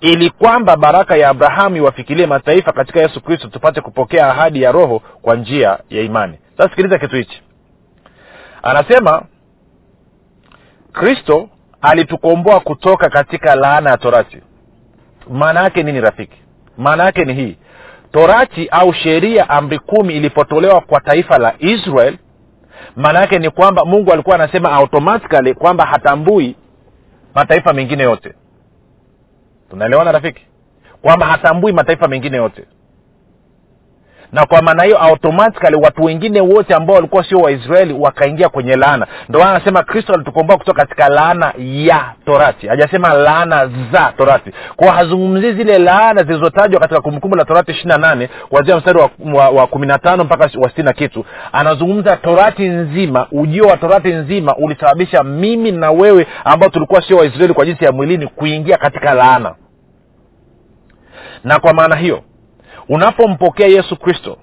Ili 0.00 0.30
kwamba 0.30 0.76
baraka 0.76 1.16
ya 1.16 1.28
abrahamu 1.28 1.76
iwafikilie 1.76 2.26
mataifa 2.26 2.72
katika 2.72 3.00
yesu 3.00 3.20
kristo 3.20 3.48
tupate 3.48 3.80
kupokea 3.80 4.26
ahadi 4.30 4.62
ya 4.62 4.72
roho 4.72 5.02
kwa 5.22 5.36
njia 5.36 5.78
ya 5.90 6.02
imani. 6.02 6.38
Sasa 6.56 6.70
sikiliza 6.70 6.98
kitu 6.98 7.16
hichi. 7.16 7.42
Anasema 8.62 9.22
kristo 10.92 11.48
alitukomboa 11.80 12.60
kutoka 12.60 13.08
katika 13.10 13.54
laana 13.54 13.90
ya 13.90 13.96
torati 13.98 14.42
maana 15.30 15.62
yake 15.62 15.82
nini 15.82 16.00
rafiki? 16.00 16.38
Maana 16.78 17.04
yake 17.04 17.24
ni 17.24 17.34
hii. 17.34 17.56
Torati 18.12 18.68
au 18.68 18.92
sheria 18.92 19.48
amri 19.50 19.78
kumi 19.78 20.14
ilipotolewa 20.16 20.80
kwa 20.80 21.00
taifa 21.00 21.38
la 21.38 21.54
israel 21.58 22.18
maana 22.96 23.20
yake 23.20 23.38
ni 23.38 23.50
kwamba 23.50 23.84
mungu 23.84 24.12
alikuwa 24.12 24.34
anasema 24.34 24.72
automatically 24.72 25.54
kwamba 25.54 25.86
hatambui 25.86 26.56
mataifa 27.34 27.72
mengine 27.72 28.02
yote. 28.02 28.34
Tunaelewana 29.70 30.12
rafiki? 30.12 30.42
Kwamba 31.02 31.26
hatambui 31.26 31.72
mataifa 31.72 32.08
mengine 32.08 32.36
yote 32.36 32.64
na 34.32 34.46
kwa 34.46 34.62
maana 34.62 34.82
hiyo 34.82 34.98
automatikali 34.98 35.76
watu 35.76 36.04
wengine 36.04 36.40
wote 36.40 36.74
ambao 36.74 36.96
walikuwa 36.96 37.24
sio 37.24 37.38
waisraeli 37.38 37.92
wakaingia 37.94 38.48
kwenye 38.48 38.76
laana. 38.76 39.06
Ndo 39.28 39.44
anasema 39.44 39.82
kristo 39.82 40.14
alitukomboa 40.14 40.58
kutoka 40.58 40.82
katika 40.82 41.08
laana 41.08 41.52
ya 41.58 42.12
torati. 42.26 42.66
Hajasema 42.68 43.12
laana 43.14 43.70
za 43.92 44.12
torati. 44.16 44.52
Kwao 44.76 44.90
hazungumzii 44.92 45.52
zile 45.52 45.78
laana 45.78 46.22
zilizotajwa 46.22 46.80
katika 46.80 47.00
kumbukumbu 47.00 47.36
la 47.36 47.44
torati 47.44 47.70
ishiri 47.70 47.88
na 47.88 47.98
nane 47.98 48.28
kuanzia 48.48 48.76
mstari 48.76 48.98
wa 49.54 49.66
kumi 49.66 49.86
na 49.86 49.98
tano 49.98 50.24
mpaka 50.24 50.50
wa 50.58 50.68
sitini 50.68 50.84
na 50.86 50.92
kitu. 50.92 51.24
Anazungumza 51.52 52.16
torati 52.16 52.68
nzima 52.68 53.26
ujio 53.32 53.64
wa 53.64 53.76
torati 53.76 54.08
nzima 54.08 54.56
ulisababisha 54.56 55.22
mimi 55.24 55.72
na 55.72 55.90
wewe 55.90 56.26
ambao 56.44 56.68
tulikuwa 56.68 57.02
sio 57.02 57.16
waisraeli 57.16 57.54
kwa 57.54 57.66
jinsi 57.66 57.84
ya 57.84 57.92
mwilini 57.92 58.26
kuingia 58.26 58.76
katika 58.76 59.14
laana. 59.14 59.54
Na 61.44 61.58
kwa 61.60 61.72
maana 61.72 61.96
hiyo 61.96 62.22
unapompokea 62.88 63.66
yesu 63.66 63.96
kristo 63.96 64.38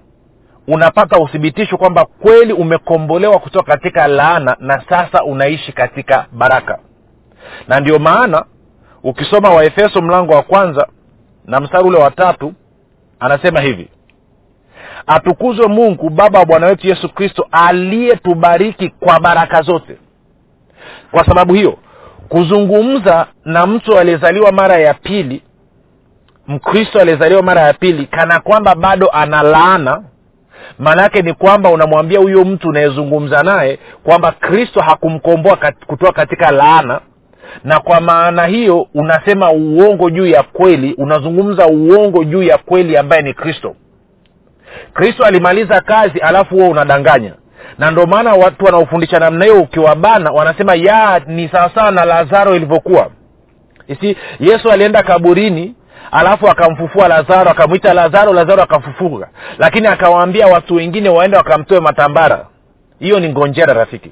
unapata 0.68 1.20
uthibitisho 1.20 1.78
kwamba 1.78 2.06
kweli 2.06 2.54
umekombolewa 2.54 3.40
kutoka 3.40 3.72
katika 3.72 4.08
laana 4.08 4.58
na 4.60 4.84
sasa 4.90 5.24
unaishi 5.24 5.72
katika 5.72 6.26
baraka. 6.32 6.80
Na 7.68 7.80
ndio 7.80 8.00
maana 8.00 8.46
ukisoma 9.04 9.50
waefeso 9.50 10.02
mlango 10.02 10.34
wa 10.34 10.44
kwanza 10.44 10.88
na 11.46 11.60
mstari 11.60 11.84
ule 11.84 11.98
wa 11.98 12.12
tatu 12.12 12.54
anasema 13.20 13.62
hivi 13.62 13.90
atukuzwe 15.08 15.68
mungu 15.68 16.10
baba 16.10 16.40
wa 16.40 16.46
bwana 16.46 16.68
wetu 16.68 16.88
yesu 16.88 17.10
kristo 17.10 17.48
aliyetubariki 17.52 18.90
kwa 18.90 19.20
baraka 19.20 19.62
zote. 19.62 19.98
Kwa 21.12 21.26
sababu 21.26 21.54
hiyo 21.54 21.78
kuzungumza 22.30 23.28
na 23.46 23.68
mtu 23.68 24.00
aliyezaliwa 24.00 24.52
mara 24.52 24.78
ya 24.78 24.94
pili 24.94 25.42
mkristo 26.48 27.00
aliyezaliwa 27.00 27.42
mara 27.44 27.62
ya 27.62 27.74
pili 27.74 28.06
kana 28.06 28.40
kwamba 28.40 28.76
bado 28.76 29.10
ana 29.14 29.44
laana 29.44 30.04
maanaake 30.80 31.22
ni 31.22 31.34
kwamba 31.34 31.70
unamwambia 31.70 32.20
huyo 32.20 32.46
mtu 32.46 32.70
unayezungumza 32.70 33.44
naye 33.44 33.80
kwamba 34.04 34.32
kristo 34.32 34.82
hakumkomboa 34.82 35.56
kat, 35.58 35.76
kutoka 35.86 36.12
katika 36.12 36.52
laana. 36.52 37.00
Na 37.64 37.80
kwa 37.80 38.02
maana 38.02 38.46
hiyo 38.46 38.88
unasema 38.94 39.52
uongo 39.52 40.10
juu 40.10 40.26
ya 40.28 40.44
kweli 40.44 40.94
unazungumza 40.98 41.68
uongo 41.68 42.24
juu 42.24 42.44
ya 42.44 42.58
kweli 42.58 42.98
ambaye 42.98 43.22
ni 43.22 43.34
kristo. 43.34 43.76
Kristo 44.94 45.24
alimaliza 45.26 45.82
kazi 45.82 46.20
alafu 46.20 46.56
huo 46.56 46.70
unadanganya. 46.70 47.34
Na 47.78 47.92
ndio 47.92 48.06
maana 48.06 48.34
watu 48.34 48.66
wanaofundisha 48.66 49.20
namna 49.20 49.46
hiyo 49.46 49.62
ukiwabana 49.62 50.32
wanasema 50.32 50.76
ya 50.76 51.22
ni 51.28 51.50
sawasawa 51.50 51.92
na 51.92 52.06
lazaro 52.06 52.56
ilivyokuwa. 52.56 53.10
Isi 53.88 54.18
yesu 54.40 54.72
alienda 54.72 55.04
kaburini 55.04 55.76
alafu 56.12 56.50
akamfufua 56.50 57.08
lazaro 57.08 57.52
akamwita 57.52 57.94
lazaro 57.94 58.34
lazaro 58.34 58.64
akafufuka 58.64 59.30
lakini 59.58 59.88
akawaambia 59.88 60.48
watu 60.48 60.76
wengine 60.76 61.10
waende 61.10 61.38
wakamtoe 61.38 61.80
matambara. 61.80 62.46
Hiyo 63.00 63.20
ni 63.20 63.30
ngonjera 63.30 63.74
rafiki. 63.74 64.12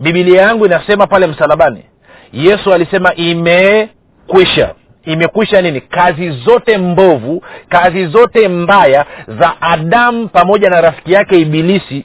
Bibilia 0.00 0.42
yangu 0.42 0.66
inasema 0.66 1.06
pale 1.06 1.26
msalabani 1.26 1.84
yesu 2.32 2.72
alisema 2.74 3.14
imekwisha. 3.14 4.74
Imekwisha 5.04 5.62
nini? 5.62 5.80
Kazi 5.80 6.30
zote 6.30 6.78
mbovu 6.78 7.42
kazi 7.68 8.06
zote 8.06 8.48
mbaya 8.48 9.06
za 9.28 9.62
adamu 9.62 10.28
pamoja 10.28 10.70
na 10.70 10.80
rafiki 10.80 11.12
yake 11.12 11.40
ibilisi 11.40 12.04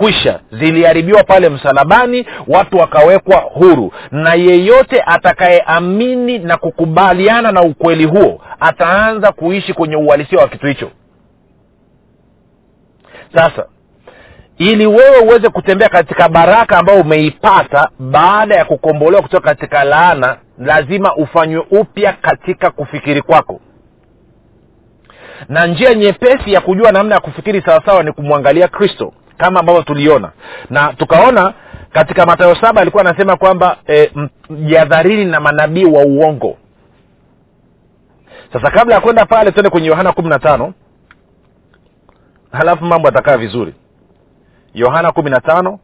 zilikwisha 0.00 0.40
ziliharibiwa 0.52 1.24
pale 1.24 1.48
msalabani 1.48 2.26
watu 2.48 2.76
wakawekwa 2.76 3.36
huru. 3.36 3.92
Na 4.10 4.34
yeyote 4.34 5.02
atakayeamini 5.06 6.38
na 6.38 6.56
kukubaliana 6.56 7.52
na 7.52 7.62
ukweli 7.62 8.04
huo 8.04 8.40
ataanza 8.60 9.32
kuishi 9.32 9.72
kwenye 9.74 9.96
uhalisia 9.96 10.38
wa 10.38 10.48
kitu 10.48 10.66
hicho. 10.66 10.90
Sasa 13.34 13.66
ili 14.58 14.86
wewe 14.86 15.18
uweze 15.18 15.48
kutembea 15.48 15.88
katika 15.88 16.28
baraka 16.28 16.78
ambayo 16.78 17.00
umeipata 17.00 17.88
baada 17.98 18.54
ya 18.54 18.64
kukombolewa 18.64 19.22
kutoka 19.22 19.48
katika 19.48 19.84
laana 19.84 20.36
lazima 20.58 21.16
ufanywe 21.16 21.64
upya 21.70 22.12
katika 22.12 22.70
kufikiri 22.70 23.22
kwako. 23.22 23.60
Na 25.48 25.66
njia 25.66 25.94
nyepesi 25.94 26.52
ya 26.52 26.60
kujua 26.60 26.92
namna 26.92 27.14
ya 27.14 27.20
kufikiri 27.20 27.62
sawasawa 27.62 28.02
ni 28.02 28.12
kumwangalia 28.12 28.68
kristo 28.68 29.12
kama 29.40 29.60
ambavyo 29.60 29.82
tuliona. 29.82 30.30
Na 30.70 30.92
tukaona 30.92 31.54
katika 31.92 32.26
matayo 32.26 32.54
saba 32.54 32.80
alikuwa 32.80 33.04
anasema 33.06 33.36
kwamba 33.36 33.76
e, 33.88 34.12
na 35.24 35.40
manabii 35.40 35.84
wa 35.84 36.02
uongo. 36.04 36.56
Sasa 38.52 38.70
kabla 38.70 38.94
ya 38.94 39.00
kwenda 39.00 39.26
pale 39.26 39.52
tuende 39.52 39.70
kwenye 39.70 39.86
yohana 39.88 40.12
kumi 40.12 40.28
na 40.28 40.38
tano. 40.38 40.74
Halafu 42.52 42.84
mambo 42.84 43.08
atakaa 43.08 43.36
vizuri. 43.36 43.74
Yohana 44.74 45.12
kumi 45.12 45.30
na 45.30 45.40
tano 45.40 45.78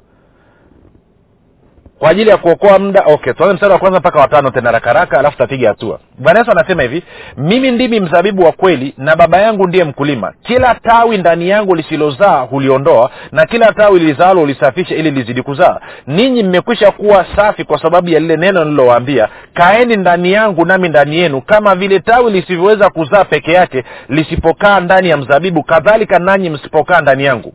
kwa 1.99 2.11
ajili 2.11 2.31
ya 2.31 2.37
kuokoa 2.37 2.79
muda 2.79 3.03
okay 3.07 3.33
tuanze 3.33 3.55
mstari 3.55 3.73
wa 3.73 3.79
kwanza 3.79 4.01
mpaka 4.01 4.19
watano 4.21 4.51
tena 4.51 4.71
rakaraka 4.71 5.19
alafu 5.19 5.37
tutapiga 5.37 5.69
hatua. 5.69 5.99
Bwana 6.19 6.39
yesu 6.39 6.51
anasema 6.51 6.83
hivi 6.83 7.03
mimi 7.37 7.71
ndimi 7.71 8.01
mzabibu 8.01 8.43
wa 8.45 8.53
kweli 8.53 8.95
na 8.99 9.17
baba 9.17 9.39
yangu 9.39 9.67
ndiye 9.67 9.85
mkulima. 9.85 10.33
Kila 10.43 10.75
tawi 10.75 11.19
ndani 11.19 11.49
yangu 11.49 11.75
lisilozaa 11.75 12.41
huliondoa 12.41 13.11
na 13.33 13.47
kila 13.47 13.73
tawi 13.73 13.99
lilizaalo 13.99 14.43
ulisafisha 14.43 14.95
ili 14.95 15.11
lizidi 15.11 15.43
kuzaa. 15.43 15.81
Ninyi 16.07 16.43
mmekwisha 16.43 16.91
kuwa 16.91 17.27
safi 17.37 17.65
kwa 17.65 17.83
sababu 17.83 18.09
ya 18.09 18.21
lile 18.21 18.37
neno 18.37 18.65
nililowaambia. 18.65 19.29
Kaeni 19.55 19.97
ndani 19.97 20.33
yangu 20.33 20.65
nami 20.67 20.89
ndani 20.89 21.17
yenu 21.19 21.41
kama 21.43 21.75
vile 21.75 22.01
tawi 22.01 22.31
lisivyoweza 22.33 22.91
kuzaa 22.91 23.25
peke 23.25 23.53
yake 23.53 23.85
lisipokaa 24.09 24.81
ndani 24.81 25.09
ya 25.09 25.17
mzabibu 25.17 25.63
kadhalika 25.63 26.19
nanyi 26.19 26.51
msipokaa 26.51 27.01
ndani 27.01 27.25
yangu. 27.25 27.55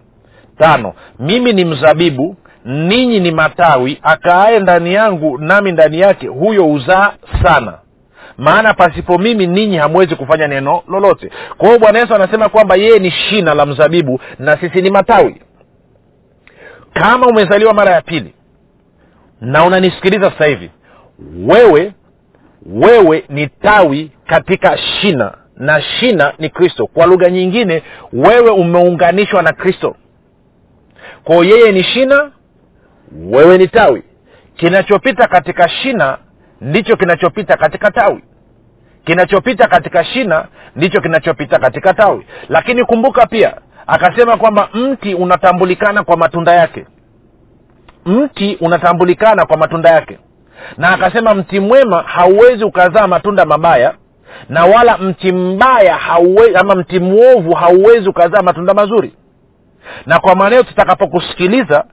Tano 0.58 0.94
mimi 1.20 1.54
ni 1.54 1.66
mzabibu 1.66 2.36
ninyi 2.66 3.20
ni 3.20 3.32
matawi 3.32 4.00
akaaye 4.04 4.60
ndani 4.60 4.94
yangu 4.94 5.38
nami 5.38 5.72
ndani 5.72 6.00
yake 6.00 6.28
huyo 6.28 6.64
huzaa 6.64 7.14
sana. 7.44 7.80
Maana 8.38 8.74
pasipo 8.74 9.18
mimi 9.18 9.48
ninyi 9.48 9.78
hamwezi 9.78 10.16
kufanya 10.16 10.48
neno 10.48 10.84
lolote. 10.88 11.32
Kwa 11.58 11.68
hiyo 11.68 11.80
bwana 11.80 12.00
yesu 12.00 12.16
anasema 12.16 12.50
kwamba 12.50 12.76
yeye 12.76 13.00
ni 13.00 13.12
shina 13.12 13.54
la 13.54 13.66
mzabibu 13.66 14.20
na 14.40 14.58
sisi 14.58 14.82
ni 14.82 14.90
matawi. 14.90 15.42
Kama 16.94 17.28
umezaliwa 17.28 17.74
mara 17.74 17.92
ya 17.92 18.02
pili 18.02 18.34
na 19.42 19.66
unanisikiliza 19.66 20.32
sasa 20.32 20.46
hivi 20.46 20.70
wewe 21.48 21.94
wewe 22.66 23.24
ni 23.30 23.48
tawi 23.48 24.12
katika 24.26 24.78
shina 24.78 25.34
na 25.58 25.82
shina 25.82 26.34
ni 26.40 26.50
kristo. 26.50 26.88
Kwa 26.88 27.06
lugha 27.06 27.30
nyingine 27.30 27.84
wewe 28.14 28.50
umeunganishwa 28.52 29.42
na 29.42 29.54
kristo. 29.54 29.96
Kwao 31.24 31.44
yeye 31.44 31.72
ni 31.72 31.84
shina 31.84 32.32
wewe 33.16 33.58
ni 33.58 33.68
tawi. 33.68 34.04
Kinachopita 34.56 35.28
katika 35.28 35.70
shina 35.70 36.18
ndicho 36.62 36.98
kinachopita 36.98 37.58
katika 37.58 37.92
tawi. 37.92 38.24
Kinachopita 39.06 39.68
katika 39.68 40.04
shina 40.04 40.46
ndicho 40.76 41.02
kinachopita 41.02 41.60
katika 41.60 41.94
tawi. 41.94 42.26
Lakini 42.50 42.86
kumbuka 42.86 43.26
pia 43.26 43.54
akasema 43.88 44.38
kwamba 44.38 44.70
mti 44.74 45.14
unatambulikana 45.16 46.04
kwa 46.04 46.18
matunda 46.18 46.54
yake. 46.54 46.86
Mti 48.06 48.58
unatambulikana 48.62 49.46
kwa 49.46 49.58
matunda 49.58 49.90
yake. 49.90 50.20
Na 50.78 50.90
akasema 50.90 51.34
mti 51.34 51.60
mwema 51.60 52.02
hauwezi 52.02 52.64
ukazaa 52.64 53.08
matunda 53.08 53.46
mabaya 53.46 53.94
na 54.50 54.66
wala 54.66 54.98
mti 54.98 55.32
mbaya 55.32 55.96
hauwezi, 55.96 56.56
ama 56.56 56.76
mti 56.76 57.00
mwovu 57.00 57.54
hauwezi 57.54 58.10
ukazaa 58.10 58.42
matunda 58.42 58.74
mazuri. 58.74 59.14
Na 60.06 60.20
kwa 60.20 60.36
maana 60.36 60.64
tutakapokusikiliza 60.64 61.84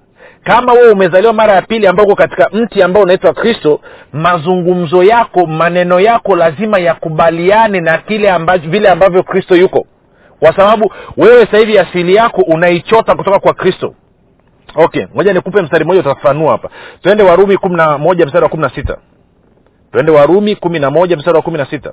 kama 0.49 0.73
wewe 0.73 0.93
umezaliwa 0.93 1.33
mara 1.33 1.55
ya 1.55 1.62
pili 1.62 1.87
ambao 1.87 2.07
uko 2.07 2.14
katika 2.14 2.49
mti 2.52 2.83
ambao 2.83 3.02
unaitwa 3.02 3.35
kristo 3.35 3.81
mazungumzo 4.12 5.02
yako 5.02 5.47
maneno 5.47 6.00
yako 6.00 6.37
lazima 6.37 6.78
yakubaliane 6.78 7.81
na 7.81 7.99
kile 7.99 8.31
ambacho 8.31 8.69
vile 8.71 8.88
ambavyo 8.88 9.23
kristo 9.23 9.57
yuko. 9.57 9.87
Kwa 10.40 10.57
sababu 10.57 10.93
wewe 11.17 11.45
sasa 11.47 11.59
hivi 11.59 11.78
asili 11.78 12.14
yako 12.14 12.43
unaichota 12.43 13.14
kutoka 13.14 13.38
kwa 13.38 13.55
kristo. 13.55 13.95
Okay 14.75 15.07
moja 15.14 15.33
nikupe 15.33 15.62
mstari 15.62 15.85
mmoja 15.85 16.00
utafafanua 16.00 16.52
hapa. 16.52 16.69
Twende 17.02 17.23
warumi 17.23 17.57
kumi 17.57 17.76
na 17.76 17.99
moja 17.99 18.26
mstari 18.26 18.45
wa 18.45 18.50
kumi 18.50 18.62
na 18.62 18.71
sita. 18.71 18.97
Twende 19.93 20.12
warumi 20.12 20.57
kumi 20.57 20.78
na 20.78 20.90
moja 20.90 21.17
mstari 21.17 21.37
wa 21.37 21.43
kumi 21.43 21.59
na 21.59 21.67
sita. 21.67 21.93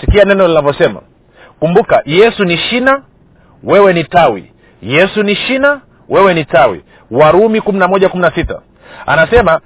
Sikia 0.00 0.24
neno 0.24 0.48
linavyosema. 0.48 1.00
Kumbuka 1.60 2.02
yesu 2.04 2.44
ni 2.44 2.56
shina 2.56 3.02
wewe 3.64 3.92
ni 3.92 4.04
tawi. 4.04 4.52
Yesu 4.82 5.22
ni 5.22 5.34
shina 5.34 5.80
wewe 6.08 6.34
ni 6.34 6.44
tawi 6.44 6.82
warumi 7.10 7.60
kumi 7.60 7.78
na 7.78 7.88
moja 7.88 8.08
kumi 8.08 8.22
na 8.22 8.30
sita 8.34 8.60
anasema 9.06 9.60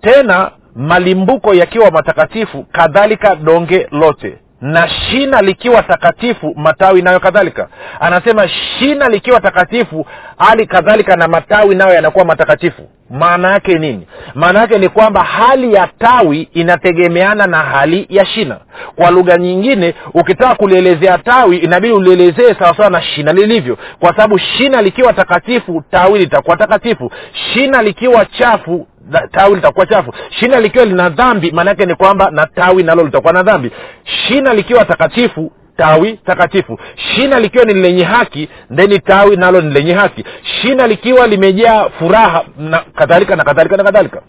tena 0.00 0.50
malimbuko 0.74 1.54
yakiwa 1.54 1.90
matakatifu 1.90 2.62
kadhalika 2.72 3.36
donge 3.36 3.86
lote 3.90 4.38
na 4.62 4.88
shina 4.88 5.42
likiwa 5.42 5.82
takatifu 5.82 6.54
matawi 6.56 7.02
nayo 7.02 7.20
kadhalika. 7.20 7.68
Anasema 8.00 8.48
shina 8.48 9.08
likiwa 9.08 9.40
takatifu 9.40 10.06
hali 10.38 10.66
kadhalika 10.66 11.16
na 11.16 11.28
matawi 11.28 11.74
nayo 11.74 11.94
yanakuwa 11.94 12.24
matakatifu. 12.24 12.88
Maana 13.10 13.50
yake 13.52 13.78
nini? 13.78 14.06
Maana 14.34 14.60
yake 14.60 14.78
ni 14.78 14.88
kwamba 14.88 15.24
hali 15.24 15.74
ya 15.74 15.88
tawi 15.98 16.48
inategemeana 16.52 17.46
na 17.46 17.56
hali 17.58 18.06
ya 18.10 18.26
shina. 18.26 18.56
Kwa 18.96 19.10
lugha 19.10 19.36
nyingine 19.36 19.94
ukitaka 20.14 20.54
kulielezea 20.54 21.18
tawi 21.18 21.56
inabidi 21.56 21.94
ulielezee 21.94 22.54
sawasawa 22.54 22.90
na 22.90 23.02
shina 23.02 23.32
lilivyo. 23.32 23.78
Kwa 24.00 24.08
sababu 24.10 24.38
shina 24.38 24.82
likiwa 24.82 25.12
takatifu 25.12 25.82
tawi 25.90 26.18
litakuwa 26.18 26.56
takatifu. 26.56 27.10
Shina 27.32 27.82
likiwa 27.82 28.24
chafu 28.24 28.86
tawi 29.32 29.54
litakuwa 29.54 29.86
chafu. 29.86 30.12
Shina 30.30 30.60
likiwa 30.60 30.84
lina 30.84 31.08
dhambi 31.08 31.50
maanaake 31.50 31.86
ni 31.86 31.94
kwamba 31.94 32.30
na 32.30 32.46
tawi 32.46 32.82
nalo 32.82 33.04
litakuwa 33.04 33.32
na 33.32 33.42
dhambi. 33.42 33.70
Shina 34.04 34.54
likiwa 34.54 34.84
takatifu 34.84 35.52
tawi 35.76 36.12
takatifu. 36.26 36.78
Shina 36.96 37.40
likiwa 37.40 37.64
ni 37.64 37.74
lenye 37.74 38.04
haki 38.04 38.48
theni 38.76 38.98
tawi 38.98 39.36
nalo 39.36 39.60
ni 39.60 39.70
lenye 39.74 39.92
haki. 39.94 40.24
Shina 40.42 40.86
likiwa 40.86 41.26
limejaa 41.26 41.88
furaha 41.98 42.44
na 42.58 42.78
kadhalika 42.94 43.36
na 43.36 43.44
kadhalika 43.44 43.76
na 43.76 43.84
kadhalika. 43.84 44.22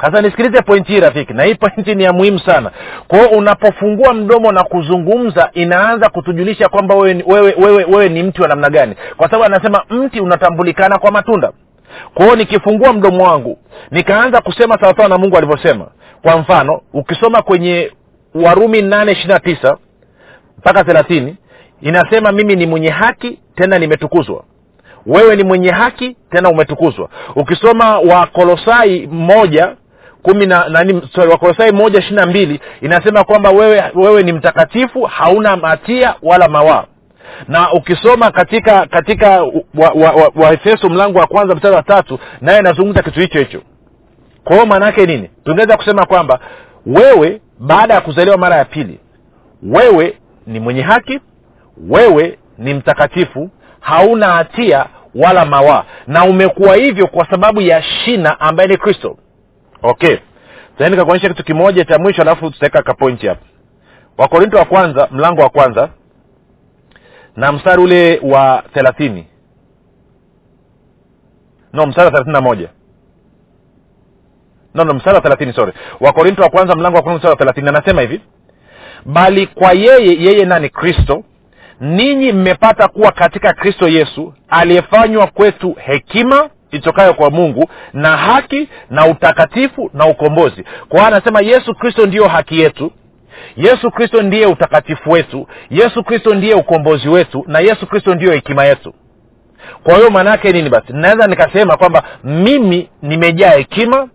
Sasa 0.00 0.20
nisikilize 0.22 0.62
pointi 0.62 0.92
hii 0.92 1.00
rafiki 1.00 1.32
na 1.32 1.42
hii 1.44 1.54
pointi 1.54 1.94
ni 1.94 2.04
ya 2.04 2.12
muhimu 2.12 2.38
sana. 2.38 2.70
Kwa 3.08 3.30
unapofungua 3.30 4.14
mdomo 4.14 4.52
na 4.52 4.64
kuzungumza 4.64 5.50
inaanza 5.52 6.08
kutujulisha 6.08 6.68
kwamba 6.68 6.94
wewe, 6.94 7.24
wewe, 7.26 7.54
wewe, 7.58 7.84
wewe 7.84 8.08
ni 8.08 8.22
mti 8.22 8.42
wa 8.42 8.48
namna 8.48 8.70
gani. 8.70 8.94
Kwa 9.16 9.26
sababu 9.26 9.44
anasema 9.44 9.82
mti 9.90 10.20
unatambulikana 10.20 10.98
kwa 10.98 11.10
matunda 11.10 11.52
kwa 12.14 12.36
nikifungua 12.36 12.92
mdomo 12.92 13.24
wangu 13.24 13.58
nikaanza 13.90 14.40
kusema 14.40 14.78
sawasawa 14.80 15.08
na 15.08 15.18
mungu 15.18 15.36
alivyosema. 15.36 15.86
Kwa 16.22 16.36
mfano 16.38 16.80
ukisoma 16.92 17.42
kwenye 17.42 17.92
warumi 18.34 18.82
nane 18.82 19.12
ishiri 19.12 19.28
na 19.28 19.40
tisa 19.40 19.76
mpaka 20.58 20.84
thelathini 20.84 21.36
inasema 21.80 22.32
mimi 22.32 22.56
ni 22.56 22.66
mwenye 22.66 22.90
haki 22.90 23.38
tena 23.54 23.78
nimetukuzwa. 23.78 24.44
Wewe 25.06 25.36
ni 25.36 25.42
mwenye 25.44 25.70
haki 25.70 26.16
tena 26.30 26.50
umetukuzwa. 26.50 27.08
Ukisoma 27.36 27.98
wakolosai 27.98 29.06
moja 29.06 29.76
kumi 30.22 30.46
na 30.46 30.68
nani 30.68 31.02
sorry, 31.14 31.30
wakolosai 31.30 31.72
moja 31.72 31.98
ishiri 31.98 32.16
na 32.16 32.26
mbili 32.26 32.60
inasema 32.80 33.24
kwamba 33.24 33.50
wewe 33.50 33.82
wewe 33.94 34.22
ni 34.22 34.32
mtakatifu 34.32 35.02
hauna 35.02 35.56
hatia 35.56 36.14
wala 36.22 36.48
mawaa 36.48 36.84
na 37.48 37.72
ukisoma 37.72 38.30
katika 38.30 38.86
katika 38.86 39.42
waefeso 40.34 40.86
wa, 40.86 40.88
wa, 40.88 40.88
wa 40.88 40.90
mlango 40.90 41.18
wa 41.18 41.26
kwanza 41.26 41.54
mstari 41.54 41.74
wa 41.74 41.82
tatu 41.82 42.18
naye 42.40 42.58
anazungumza 42.58 43.02
kitu 43.02 43.20
hicho 43.20 43.38
hicho. 43.38 43.62
Kwa 44.44 44.56
hiyo 44.56 45.06
nini? 45.06 45.30
Tungeweza 45.44 45.76
kusema 45.76 46.06
kwamba 46.06 46.38
wewe 46.86 47.40
baada 47.58 47.94
ya 47.94 48.00
kuzaliwa 48.00 48.36
mara 48.38 48.56
ya 48.56 48.64
pili 48.64 49.00
wewe 49.62 50.18
ni 50.46 50.60
mwenye 50.60 50.82
haki 50.82 51.20
wewe 51.88 52.38
ni 52.58 52.74
mtakatifu 52.74 53.50
hauna 53.80 54.26
hatia 54.26 54.86
wala 55.14 55.44
mawaa. 55.44 55.84
Na 56.06 56.24
umekuwa 56.24 56.76
hivyo 56.76 57.06
kwa 57.06 57.30
sababu 57.30 57.60
ya 57.60 57.82
shina 57.82 58.40
ambaye 58.40 58.68
ni 58.68 58.76
kristo. 58.76 59.16
Okay. 59.82 60.16
Taeni 60.78 60.96
kakuonyesha 60.96 61.28
kitu 61.28 61.44
kimoja 61.44 61.84
cha 61.84 61.98
mwisho 61.98 62.22
alafu 62.22 62.50
tutaweka 62.50 62.82
kapointi 62.82 63.26
hapa. 63.26 63.44
Wakorinto 64.18 64.56
wa 64.56 64.64
kwanza 64.64 65.08
mlango 65.10 65.42
wa 65.42 65.48
kwanza 65.48 65.88
na 67.36 67.52
mstari 67.52 67.82
ule 67.82 68.20
wa 68.22 68.62
thelathini. 68.74 69.26
No 71.72 71.86
mstari 71.86 72.04
wa 72.04 72.10
thelathini 72.10 72.32
na 72.32 72.40
moja. 72.40 72.68
No, 74.74 74.84
no 74.84 74.94
mstari 74.94 75.16
wa 75.16 75.22
thelathini 75.22 75.52
sorry. 75.52 75.72
Wakorinto 76.00 76.42
wa 76.42 76.50
kwanza 76.50 76.74
mlango 76.74 76.96
wa 76.98 77.14
mstari 77.14 77.30
wa 77.30 77.36
thelathini 77.36 77.68
anasema 77.68 78.00
hivi. 78.00 78.20
Bali 79.06 79.46
kwa 79.46 79.72
yeye 79.72 80.22
yeye 80.24 80.44
nani? 80.44 80.68
Kristo. 80.68 81.24
Ninyi 81.80 82.32
mmepata 82.32 82.88
kuwa 82.88 83.12
katika 83.12 83.52
kristo 83.52 83.88
yesu 83.88 84.34
aliyefanywa 84.48 85.26
kwetu 85.26 85.72
hekima 85.78 86.50
itokayo 86.70 87.14
kwa 87.14 87.30
mungu 87.30 87.68
na 87.92 88.16
haki 88.16 88.68
na 88.90 89.06
utakatifu 89.06 89.90
na 89.94 90.06
ukombozi. 90.06 90.64
Kwa 90.88 91.06
anasema 91.06 91.40
yesu 91.40 91.74
kristo 91.74 92.06
ndiyo 92.06 92.28
haki 92.28 92.60
yetu 92.60 92.92
yesu 93.56 93.90
kristo 93.90 94.22
ndiye 94.22 94.46
utakatifu 94.46 95.10
wetu 95.10 95.46
yesu 95.70 96.04
kristo 96.04 96.34
ndiye 96.34 96.54
ukombozi 96.54 97.08
wetu 97.08 97.44
na 97.46 97.58
yesu 97.60 97.86
kristo 97.86 98.14
ndiyo 98.14 98.32
hekima 98.32 98.64
yetu. 98.64 98.94
Kwa 99.82 99.94
hiyo 99.96 100.10
maana 100.10 100.30
yake 100.30 100.52
nini 100.52 100.68
basi? 100.70 100.92
Naweza 100.92 101.26
nikasema 101.26 101.76
kwamba 101.76 102.02
mimi 102.24 102.88
nimejaa 103.02 103.50
hekima 103.50 104.08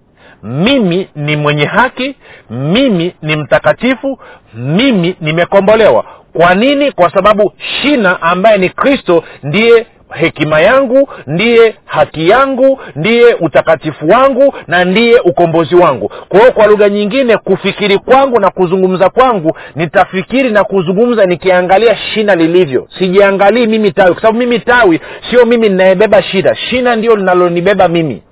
mimi 0.44 1.10
ni 1.16 1.36
mwenye 1.36 1.66
haki 1.66 2.16
mimi 2.50 3.16
ni 3.22 3.36
mtakatifu 3.36 4.20
mimi 4.54 5.16
nimekombolewa. 5.22 6.06
Kwa 6.34 6.56
nini? 6.56 6.92
Kwa 6.92 7.12
sababu 7.14 7.54
shina 7.58 8.22
ambaye 8.22 8.58
ni 8.58 8.70
kristo 8.70 9.24
ndiye 9.44 9.88
hekima 10.14 10.60
yangu 10.62 11.10
ndiye 11.28 11.76
haki 11.86 12.30
yangu 12.30 12.80
ndiye 12.96 13.34
utakatifu 13.34 14.08
wangu 14.08 14.54
na 14.68 14.86
ndiye 14.86 15.20
ukombozi 15.20 15.76
wangu. 15.76 16.12
Kwa 16.30 16.40
hiyo 16.40 16.52
kwa 16.52 16.68
lugha 16.68 16.90
nyingine 16.90 17.38
kufikiri 17.38 17.98
kwangu 18.00 18.40
na 18.40 18.50
kuzungumza 18.52 19.10
kwangu 19.10 19.58
nitafikiri 19.76 20.50
na 20.52 20.64
kuzungumza 20.64 21.26
nikiangalia 21.26 21.96
shina 21.98 22.36
lilivyo. 22.36 22.88
Sijiangalii 23.00 23.68
mimi 23.68 23.92
tawi 23.92 24.12
kwa 24.14 24.22
sababu 24.22 24.40
mimi 24.40 24.60
tawi 24.60 25.00
sio 25.30 25.46
mimi 25.46 25.70
ninayebeba 25.70 26.22
shida. 26.24 26.56
Shina 26.56 26.96
ndio 26.96 27.16
linalonibeba 27.16 27.88
mimi. 27.88 28.24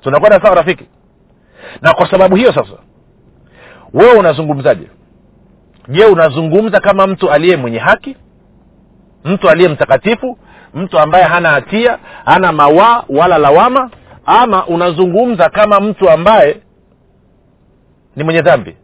Tunakwenda 0.00 0.40
sawa 0.42 0.54
rafiki? 0.54 0.84
Na 1.82 1.92
kwa 1.94 2.10
sababu 2.10 2.36
hiyo 2.36 2.52
sasa 2.52 2.72
wewe 3.94 4.12
unazungumzaje? 4.12 4.86
Je 5.88 6.04
unazungumza 6.04 6.80
kama 6.80 7.06
mtu 7.06 7.30
aliye 7.30 7.56
mwenye 7.56 7.78
haki? 7.78 8.16
Mtu 9.24 9.50
aliye 9.50 9.68
mtakatifu 9.68 10.38
mtu 10.74 10.98
ambaye 10.98 11.24
hana 11.24 11.48
hatia 11.50 11.98
hana 12.24 12.52
mawaa 12.52 13.04
wala 13.08 13.38
lawama 13.38 13.90
ama 14.26 14.66
unazungumza 14.66 15.48
kama 15.50 15.80
mtu 15.80 16.10
ambaye 16.10 16.60
ni 18.16 18.24
mwenye 18.24 18.42
dhambi 18.42 18.76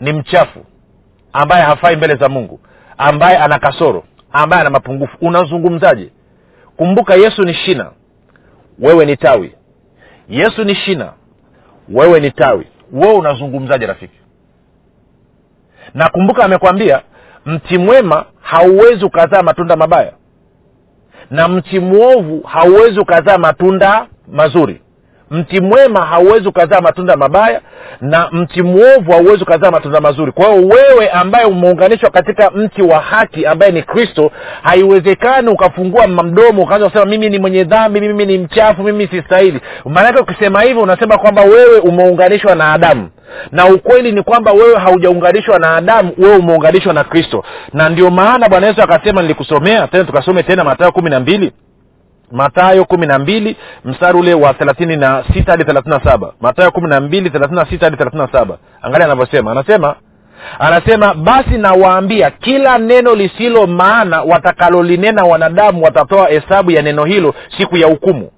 ni 0.00 0.12
mchafu 0.12 0.64
ambaye 1.32 1.62
hafai 1.62 1.96
mbele 1.96 2.14
za 2.16 2.28
mungu 2.28 2.60
ambaye 2.98 3.36
ana 3.38 3.58
kasoro 3.58 4.04
ambaye 4.32 4.60
ana 4.60 4.70
mapungufu. 4.70 5.16
Unazungumzaje? 5.20 6.10
Kumbuka 6.76 7.14
yesu 7.14 7.42
ni 7.44 7.54
shina 7.54 7.90
wewe 8.78 9.06
ni 9.06 9.16
tawi. 9.16 9.52
Yesu 10.28 10.64
ni 10.64 10.74
shina 10.74 11.12
wewe 11.88 12.20
ni 12.20 12.30
tawi. 12.30 12.66
Wewe 12.92 13.12
unazungumzaje 13.14 13.86
rafiki? 13.86 14.18
Na 15.94 16.08
kumbuka 16.08 16.44
amekwambia 16.44 17.02
mti 17.46 17.78
mwema 17.78 18.24
hauwezi 18.40 19.04
ukazaa 19.04 19.42
matunda 19.42 19.76
mabaya 19.76 20.12
na 21.30 21.48
mti 21.48 21.80
mwovu 21.80 22.40
hauwezi 22.46 23.00
ukazaa 23.00 23.38
matunda 23.38 24.06
mazuri 24.32 24.80
mti 25.30 25.60
mwema 25.60 26.06
hauwezi 26.06 26.48
ukazaa 26.48 26.80
matunda 26.80 27.16
mabaya 27.16 27.60
na 28.00 28.28
mti 28.32 28.62
mwovu 28.62 29.12
hauwezi 29.12 29.42
ukazaa 29.42 29.70
matunda 29.70 30.00
mazuri. 30.00 30.32
Kwa 30.32 30.46
hiyo 30.48 30.66
wewe 30.68 31.08
ambaye 31.08 31.44
umeunganishwa 31.44 32.10
katika 32.10 32.50
mti 32.50 32.82
wa 32.82 32.98
haki 33.00 33.46
ambaye 33.46 33.72
ni 33.72 33.82
kristo 33.82 34.30
haiwezekani 34.62 35.48
ukafungua 35.48 36.06
mdomo 36.06 36.62
ukaanza 36.62 36.86
kusema 36.88 37.04
mimi 37.04 37.28
ni 37.28 37.38
mwenye 37.38 37.64
dhambi 37.64 38.00
mimi 38.00 38.26
ni 38.26 38.38
mchafu 38.38 38.82
mimi 38.82 39.06
sistahili 39.06 39.60
maanake 39.84 40.18
ukisema 40.18 40.62
hivyo 40.62 40.82
unasema 40.82 41.18
kwamba 41.18 41.42
wewe 41.42 41.78
umeunganishwa 41.78 42.54
na 42.54 42.72
adamu. 42.72 43.08
Na 43.52 43.66
ukweli 43.66 44.12
ni 44.12 44.22
kwamba 44.22 44.52
wewe 44.52 44.78
haujaunganishwa 44.78 45.58
na 45.58 45.76
adamu 45.76 46.12
wewe 46.18 46.36
umeunganishwa 46.36 46.92
na 46.92 47.04
kristo. 47.04 47.44
Na 47.72 47.88
ndio 47.88 48.10
maana 48.10 48.48
bwana 48.48 48.66
yesu 48.66 48.82
akasema 48.82 49.22
nilikusomea 49.22 49.86
tena 49.88 50.04
tukasome 50.04 50.42
tena 50.42 50.64
matayo 50.64 50.92
kumi 50.92 51.10
na 51.10 51.20
mbili 51.20 51.52
matayo 52.32 52.84
kumi 52.84 53.06
na 53.06 53.18
mbili 53.18 53.56
mstari 53.84 54.18
ule 54.18 54.34
wa 54.34 54.54
thelathini 54.54 54.96
na 54.96 55.24
sita 55.34 55.50
hadi 55.52 55.64
thelathini 55.64 56.00
saba. 56.04 56.32
Matayo 56.40 56.70
kumi 56.70 56.88
na 56.88 57.00
mbili 57.00 57.30
thelathini 57.30 57.60
sita 57.70 57.86
hadi 57.86 57.96
thelathini 57.96 58.28
saba. 58.32 58.58
Angalia 58.82 59.04
anavyosema. 59.06 59.50
Anasema 59.52 59.94
anasema 60.58 61.14
basi 61.14 61.58
nawaambia 61.58 62.30
kila 62.30 62.78
neno 62.78 63.14
lisilo 63.14 63.66
maana 63.66 64.22
watakalolinena 64.22 65.24
wanadamu 65.24 65.82
watatoa 65.84 66.28
hesabu 66.28 66.70
ya 66.70 66.82
neno 66.82 67.04
hilo 67.04 67.34
siku 67.58 67.76
ya 67.76 67.86
hukumu 67.86 68.30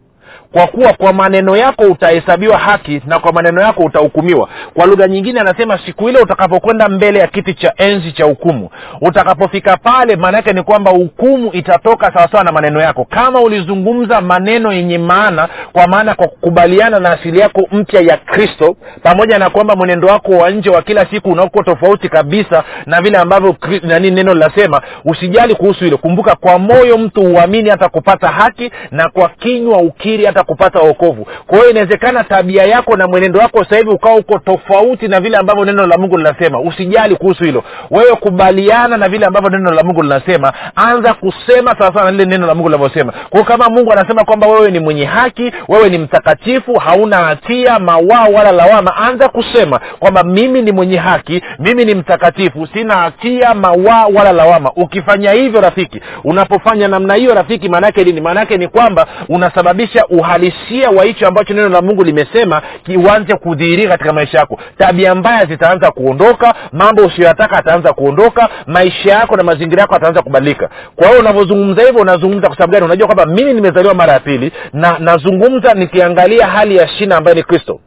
kwa 0.52 0.66
kuwa 0.66 0.92
kwa 0.92 1.12
maneno 1.12 1.56
yako 1.56 1.82
utahesabiwa 1.84 2.58
haki 2.58 3.02
na 3.06 3.18
kwa 3.18 3.32
maneno 3.32 3.62
yako 3.62 3.82
utahukumiwa. 3.82 4.48
Kwa 4.74 4.86
lugha 4.86 5.08
nyingine 5.08 5.40
anasema 5.40 5.78
siku 5.86 6.08
ile 6.08 6.18
utakapokwenda 6.18 6.88
mbele 6.88 7.18
ya 7.18 7.26
kiti 7.26 7.54
cha 7.54 7.72
enzi 7.76 8.12
cha 8.12 8.24
hukumu 8.24 8.70
utakapofika 9.00 9.76
pale 9.76 10.16
maana 10.16 10.36
yake 10.36 10.52
ni 10.52 10.62
kwamba 10.62 10.90
hukumu 10.90 11.50
itatoka 11.52 12.12
sawasawa 12.12 12.44
na 12.44 12.52
maneno 12.52 12.80
yako. 12.80 13.04
Kama 13.10 13.40
ulizungumza 13.40 14.20
maneno 14.20 14.72
yenye 14.72 14.98
maana 14.98 15.48
kwa 15.72 15.86
maana 15.86 16.14
kwa 16.14 16.28
kukubaliana 16.28 17.00
na 17.00 17.10
asili 17.12 17.38
yako 17.38 17.66
mpya 17.72 18.00
ya 18.00 18.16
kristo 18.16 18.76
pamoja 19.02 19.38
na 19.38 19.50
kwamba 19.50 19.76
mwenendo 19.76 20.08
wako 20.08 20.32
wa 20.32 20.50
nje 20.50 20.70
wa 20.70 20.82
kila 20.82 21.06
siku 21.06 21.30
unakuwa 21.30 21.64
tofauti 21.64 22.08
kabisa 22.08 22.64
na 22.86 23.02
vile 23.02 23.18
ambavyo 23.18 23.56
nani 23.82 24.10
neno 24.10 24.34
linasema 24.34 24.82
usijali 25.04 25.54
kuhusu 25.54 25.84
hilo. 25.84 25.98
Kumbuka 25.98 26.34
kwa 26.36 26.58
moyo 26.58 26.98
mtu 26.98 27.22
huamini 27.22 27.70
hata 27.70 27.88
kupata 27.88 28.28
haki 28.28 28.70
na 28.90 29.08
kwa 29.10 29.28
kinywa 29.28 29.78
ukiri 29.78 30.24
hata 30.26 30.39
kupata 30.42 30.78
wokovu. 30.78 31.26
Kwa 31.46 31.58
hiyo 31.58 31.70
inawezekana 31.70 32.24
tabia 32.24 32.64
yako 32.64 32.96
na 32.96 33.06
mwenendo 33.08 33.40
wako 33.40 33.64
sasa 33.64 33.76
hivi 33.76 33.90
ukawa 33.90 34.14
uko 34.16 34.38
tofauti 34.38 35.08
na 35.08 35.20
vile 35.20 35.36
ambavyo 35.36 35.64
neno 35.64 35.86
la 35.86 35.98
mungu 35.98 36.16
linasema. 36.16 36.60
Usijali 36.60 37.16
kuhusu 37.16 37.44
hilo. 37.44 37.64
Wewe 37.90 38.16
kubaliana 38.16 38.96
na 38.96 39.08
vile 39.08 39.26
ambavyo 39.26 39.50
neno 39.50 39.70
la 39.70 39.82
mungu 39.82 40.02
linasema. 40.02 40.52
Anza 40.76 41.14
kusema 41.14 41.74
sawasawa 41.78 42.04
na 42.04 42.10
lile 42.10 42.24
neno 42.24 42.46
la 42.46 42.54
mungu 42.54 42.68
linavyosema. 42.68 43.12
Kwao 43.30 43.44
kama 43.44 43.68
mungu 43.68 43.92
anasema 43.92 44.24
kwamba 44.24 44.46
wewe 44.46 44.70
ni 44.70 44.80
mwenye 44.80 45.04
haki 45.04 45.52
wewe 45.68 45.88
ni 45.88 45.98
mtakatifu 45.98 46.74
hauna 46.78 47.16
hatia 47.16 47.78
mawaa 47.78 48.24
wala 48.34 48.52
lawama 48.52 48.96
anza 48.96 49.28
kusema 49.28 49.80
kwamba 49.98 50.22
mimi 50.22 50.62
ni 50.62 50.72
mwenye 50.72 50.96
haki 50.96 51.42
mimi 51.58 51.84
ni 51.84 51.94
mtakatifu 51.94 52.66
sina 52.66 52.96
hatia 52.96 53.54
mawaa 53.54 54.06
wala 54.06 54.32
lawama. 54.32 54.72
Ukifanya 54.76 55.32
hivyo 55.32 55.60
rafiki 55.60 56.00
unapofanya 56.24 56.88
namna 56.88 57.14
hiyo 57.14 57.34
rafiki 57.34 57.68
maanaake 57.68 58.04
nini? 58.04 58.20
Maanaake 58.20 58.56
ni 58.56 58.68
kwamba 58.68 59.06
unasababisha 59.28 60.06
uhalisia 60.30 60.90
wa 60.90 61.04
hicho 61.04 61.28
ambacho 61.28 61.54
neno 61.54 61.68
la 61.68 61.82
mungu 61.82 62.04
limesema 62.04 62.62
kiuanze 62.84 63.34
kudhihirika 63.36 63.88
katika 63.88 64.12
maisha 64.12 64.38
yako. 64.38 64.58
Tabia 64.78 65.14
mbaya 65.14 65.46
zitaanza 65.46 65.90
kuondoka 65.90 66.54
mambo 66.72 67.02
usiyoyataka 67.06 67.56
ataanza 67.56 67.92
kuondoka 67.92 68.48
maisha 68.66 69.10
yako 69.12 69.36
na 69.36 69.42
mazingira 69.42 69.80
yako 69.82 69.94
ataanza 69.94 70.22
kubadilika. 70.22 70.70
Kwa 70.96 71.06
hiyo 71.08 71.20
unavyozungumza 71.20 71.82
hivyo 71.82 72.00
unazungumza 72.00 72.46
kwa 72.46 72.56
sababu 72.56 72.72
gani? 72.72 72.84
Unajua 72.84 73.06
kwamba 73.06 73.26
mimi 73.26 73.52
nimezaliwa 73.52 73.94
mara 73.94 74.12
ya 74.12 74.20
pili 74.20 74.52
na 74.72 74.98
nazungumza 74.98 75.74
nikiangalia 75.74 76.46
hali 76.46 76.76
ya 76.76 76.88
shina 76.88 77.16
ambayo 77.16 77.36
ni 77.36 77.42
kristo. 77.42 77.80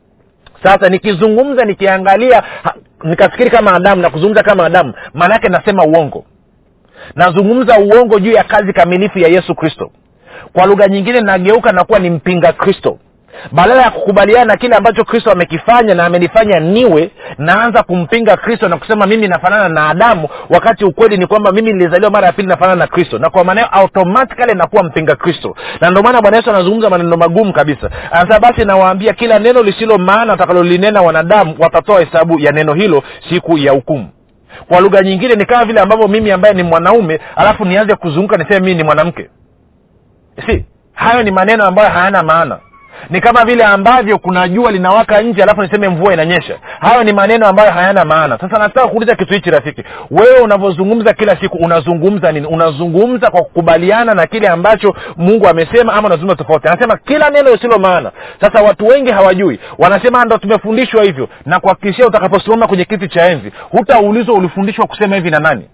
Sasa 0.63 0.89
nikizungumza 0.89 1.65
nikiangalia 1.65 2.43
nikafikiri 3.03 3.49
kama 3.49 3.73
adamu 3.73 4.01
na 4.01 4.09
kuzungumza 4.09 4.43
kama 4.43 4.65
adamu 4.65 4.93
maanaake 5.13 5.49
nasema 5.49 5.83
uongo. 5.85 6.25
Nazungumza 7.15 7.79
uongo 7.79 8.19
juu 8.19 8.31
ya 8.31 8.43
kazi 8.43 8.73
kamilifu 8.73 9.19
ya 9.19 9.27
yesu 9.27 9.55
kristo 9.55 9.91
kwa 10.53 10.65
lugha 10.65 10.87
nyingine 10.87 11.21
nageuka 11.21 11.71
nakuwa 11.71 11.99
ni 11.99 12.09
mpinga 12.09 12.53
kristo. 12.53 12.97
Badala 13.51 13.81
ya 13.81 13.91
kukubaliana 13.91 14.45
na 14.45 14.57
kile 14.57 14.75
ambacho 14.75 15.03
kristo 15.03 15.31
amekifanya 15.31 15.93
na 15.95 16.05
amenifanya 16.05 16.59
niwe 16.59 17.11
naanza 17.37 17.83
kumpinga 17.83 18.37
kristo 18.37 18.67
na 18.69 18.77
kusema 18.77 19.05
mimi 19.05 19.27
nafanana 19.27 19.69
na 19.69 19.89
adamu 19.89 20.27
wakati 20.49 20.85
ukweli 20.85 21.17
ni 21.17 21.27
kwamba 21.27 21.51
mimi 21.51 21.73
nilizaliwa 21.73 22.11
mara 22.11 22.27
ya 22.27 22.33
pili 22.33 22.47
nafanana 22.47 22.75
na 22.75 22.87
kristo. 22.87 23.19
Na 23.19 23.29
kwa 23.29 23.43
maanao 23.43 23.67
automatikali 23.71 24.53
nakuwa 24.53 24.83
mpinga 24.83 25.15
kristo. 25.15 25.55
Na 25.81 25.89
ndio 25.89 26.03
maana 26.03 26.21
bwana 26.21 26.37
yesu 26.37 26.49
anazungumza 26.49 26.89
maneno 26.89 27.17
magumu 27.17 27.53
kabisa. 27.53 27.89
Anasema 28.11 28.39
basi 28.39 28.65
nawaambia 28.65 29.13
kila 29.13 29.39
neno 29.39 29.63
lisilo 29.63 29.97
maana 29.97 30.31
watakalolinena 30.31 31.01
wanadamu 31.01 31.55
watatoa 31.59 31.99
hesabu 31.99 32.39
ya 32.39 32.51
neno 32.51 32.73
hilo 32.73 33.03
siku 33.29 33.57
ya 33.57 33.71
hukumu. 33.71 34.09
Kwa 34.67 34.79
lugha 34.79 35.01
nyingine 35.01 35.35
ni 35.35 35.45
kama 35.45 35.65
vile 35.65 35.79
ambavyo 35.81 36.07
mimi 36.07 36.31
ambaye 36.31 36.53
ni 36.53 36.63
mwanaume 36.63 37.19
alafu 37.35 37.65
nianze 37.65 37.95
kuzunguka 37.95 38.37
niseme 38.37 38.59
mii 38.59 38.73
ni 38.75 38.83
mwanamke 38.83 39.29
si 40.47 40.65
hayo 40.93 41.23
ni 41.23 41.31
maneno 41.31 41.63
ambayo 41.65 41.89
hayana 41.89 42.23
maana. 42.23 42.59
Ni 43.09 43.21
kama 43.21 43.45
vile 43.45 43.63
ambavyo 43.63 44.17
kuna 44.17 44.47
jua 44.47 44.71
linawaka 44.71 45.21
nje 45.21 45.43
alafu 45.43 45.61
niseme 45.61 45.89
mvua 45.89 46.13
inanyesha. 46.13 46.57
Hayo 46.79 47.03
ni 47.03 47.13
maneno 47.13 47.47
ambayo 47.47 47.71
hayana 47.71 48.05
maana. 48.05 48.37
Sasa 48.39 48.59
nataka 48.59 48.87
kuuliza 48.87 49.15
kitu 49.15 49.33
hichi 49.33 49.51
rafiki. 49.51 49.83
Wewe 50.11 50.39
unavyozungumza 50.39 51.13
kila 51.13 51.35
siku 51.39 51.57
unazungumza 51.57 52.31
nini? 52.31 52.47
Unazungumza 52.47 53.31
kwa 53.31 53.41
kukubaliana 53.41 54.13
na 54.13 54.27
kile 54.27 54.47
ambacho 54.47 54.95
mungu 55.17 55.47
amesema 55.47 55.93
ama 55.93 56.07
unazungumza 56.07 56.35
tofauti? 56.43 56.67
Anasema 56.67 56.97
kila 56.97 57.29
neno 57.29 57.49
lisilo 57.51 57.79
maana. 57.79 58.11
Sasa 58.41 58.61
watu 58.61 58.87
wengi 58.87 59.11
hawajui. 59.11 59.59
Wanasema 59.77 60.25
ndo 60.25 60.37
tumefundishwa 60.37 61.03
hivyo. 61.03 61.29
Na 61.45 61.59
kuhakikishia 61.59 62.07
utakaposimama 62.07 62.67
kwenye 62.67 62.85
kiti 62.85 63.07
cha 63.07 63.25
enzi 63.29 63.51
hutaulizwa 63.69 64.35
ulifundishwa 64.35 64.87
kusema 64.87 65.15
hivi 65.15 65.31
na 65.31 65.39
nani 65.39 65.65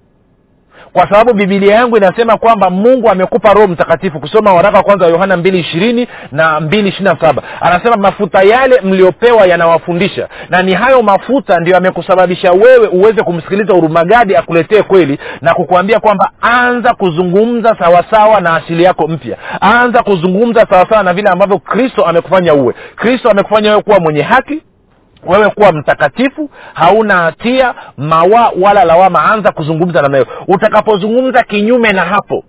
kwa 0.93 1.09
sababu 1.09 1.33
bibilia 1.33 1.75
yangu 1.75 1.97
inasema 1.97 2.37
kwamba 2.37 2.69
mungu 2.69 3.09
amekupa 3.09 3.53
roho 3.53 3.67
mtakatifu 3.67 4.19
kusoma 4.19 4.53
waraka 4.53 4.77
wa 4.77 4.83
kwanza 4.83 5.05
wa 5.05 5.11
yohana 5.11 5.37
mbili 5.37 5.59
ishirini 5.59 6.07
na 6.31 6.59
mbili 6.59 6.89
ishiri 6.89 7.03
na 7.05 7.17
saba. 7.21 7.43
Anasema 7.61 7.97
mafuta 7.97 8.41
yale 8.43 8.81
mliopewa 8.81 9.45
yanawafundisha 9.47 10.27
na 10.49 10.61
ni 10.61 10.73
hayo 10.73 11.01
mafuta 11.01 11.59
ndio 11.59 11.73
yamekusababisha 11.73 12.51
wewe 12.51 12.87
uweze 12.87 13.23
kumsikiliza 13.23 13.73
urumagadi 13.73 14.35
akuletee 14.35 14.81
kweli 14.81 15.19
na 15.41 15.53
kukuambia 15.53 15.99
kwamba 15.99 16.31
anza 16.41 16.93
kuzungumza 16.93 17.75
sawasawa 17.79 18.41
na 18.41 18.55
asili 18.55 18.83
yako 18.83 19.07
mpya. 19.07 19.37
Anza 19.61 20.03
kuzungumza 20.03 20.65
sawasawa 20.69 21.03
na 21.03 21.13
vile 21.13 21.29
ambavyo 21.29 21.59
kristo 21.59 22.05
amekufanya 22.05 22.53
uwe. 22.53 22.73
Kristo 22.95 23.29
amekufanya 23.29 23.69
wewe 23.69 23.81
kuwa 23.81 23.99
mwenye 23.99 24.21
haki 24.21 24.61
wewe 25.27 25.49
kuwa 25.49 25.71
mtakatifu 25.71 26.49
hauna 26.73 27.17
hatia 27.17 27.73
mawa 27.97 28.51
wala 28.61 28.83
lawama. 28.85 29.23
Anza 29.31 29.51
kuzungumza 29.51 30.01
namna 30.01 30.17
hiyo 30.17 30.29
utakapozungumza 30.47 31.43
kinyume 31.43 31.91
na 31.91 32.01
hapo 32.01 32.43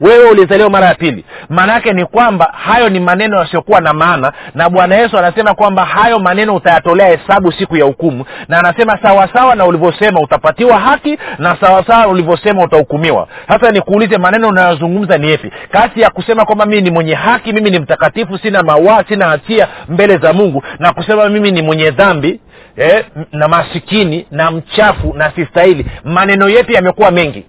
wewe 0.00 0.30
ulizaliwa 0.30 0.70
mara 0.70 0.86
ya 0.86 0.94
pili. 0.94 1.24
Maana 1.48 1.72
yake 1.72 1.92
ni 1.92 2.04
kwamba 2.06 2.52
hayo 2.64 2.88
ni 2.88 3.00
maneno 3.00 3.38
yasiyokuwa 3.38 3.80
na 3.80 3.92
maana 3.92 4.32
na 4.54 4.70
bwana 4.70 4.94
yesu 4.94 5.18
anasema 5.18 5.54
kwamba 5.54 5.84
hayo 5.84 6.18
maneno 6.18 6.54
utayatolea 6.54 7.08
hesabu 7.08 7.52
siku 7.52 7.76
ya 7.76 7.84
hukumu 7.84 8.24
na 8.48 8.58
anasema 8.58 8.98
sawasawa 9.02 9.54
na 9.54 9.66
ulivyosema 9.66 10.20
utapatiwa 10.20 10.78
haki 10.78 11.18
na 11.38 11.56
sawasawa 11.60 12.06
ulivyosema 12.06 12.62
utahukumiwa. 12.62 13.28
Sasa 13.48 13.70
nikuulize 13.70 14.18
maneno 14.18 14.48
unayozungumza 14.48 15.18
ni 15.18 15.28
yepi 15.28 15.52
kati 15.72 16.00
ya 16.00 16.10
kusema 16.10 16.44
kwamba 16.44 16.66
mimi 16.66 16.82
ni 16.82 16.90
mwenye 16.90 17.14
haki 17.14 17.52
mimi 17.52 17.70
ni 17.70 17.78
mtakatifu 17.78 18.38
sina 18.38 18.62
mawaa 18.62 19.04
sina 19.08 19.26
hatia 19.28 19.68
mbele 19.88 20.16
za 20.16 20.32
mungu 20.32 20.62
na 20.78 20.92
kusema 20.92 21.28
mimi 21.28 21.50
ni 21.50 21.62
mwenye 21.62 21.90
dhambi 21.90 22.40
eh, 22.76 23.04
na 23.32 23.48
masikini 23.48 24.26
na 24.30 24.50
mchafu 24.50 25.14
na 25.14 25.30
sistahili 25.30 25.86
maneno 26.04 26.48
yepi 26.48 26.74
yamekuwa 26.74 27.10
mengi 27.10 27.46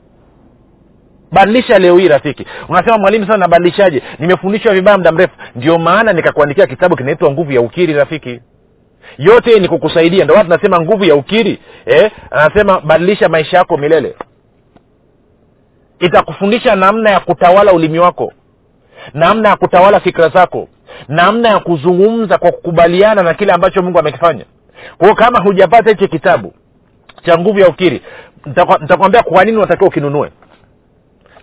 badilisha 1.32 1.80
leo 1.80 1.98
hii 1.98 2.08
rafiki. 2.08 2.46
Unasema 2.70 2.98
mwalimu 2.98 3.26
sana 3.26 3.38
nabadilishaje? 3.38 4.02
Nimefundishwa 4.20 4.74
vibaya 4.74 4.98
muda 4.98 5.12
mrefu. 5.12 5.34
Ndio 5.56 5.78
maana 5.80 6.14
nikakuandikia 6.14 6.68
kitabu 6.68 6.96
kinaitwa 6.96 7.32
nguvu 7.32 7.52
ya 7.52 7.62
ukiri 7.62 7.94
rafiki. 7.94 8.40
Yote 9.18 9.60
ni 9.60 9.68
kukusaidia. 9.68 10.24
Ndio 10.24 10.36
watu 10.36 10.50
nasema 10.50 10.82
nguvu 10.82 11.04
ya 11.06 11.16
ukiri 11.16 11.60
eh, 11.86 12.12
anasema 12.32 12.80
badilisha 12.80 13.30
maisha 13.30 13.58
yako 13.58 13.78
milele. 13.78 14.16
Itakufundisha 16.00 16.76
namna 16.76 17.10
ya 17.10 17.20
kutawala 17.20 17.74
ulimi 17.74 18.00
wako 18.00 18.34
namna 19.14 19.50
ya 19.50 19.56
kutawala 19.56 20.00
fikra 20.00 20.30
zako 20.30 20.68
namna 21.08 21.50
ya 21.50 21.60
kuzungumza 21.60 22.38
kwa 22.38 22.52
kukubaliana 22.52 23.24
na 23.24 23.34
kile 23.34 23.54
ambacho 23.54 23.82
mungu 23.82 24.00
amekifanya. 24.00 24.46
Kwao 24.98 25.16
kama 25.16 25.40
hujapata 25.40 25.90
hichi 25.90 26.08
kitabu 26.08 26.54
cha 27.26 27.38
nguvu 27.38 27.60
ya 27.60 27.68
ukiri 27.68 28.02
nitakwambia 28.80 29.24
kwa 29.24 29.46
nini 29.46 29.58
unatakiwa 29.58 29.88
ukinunue 29.88 30.32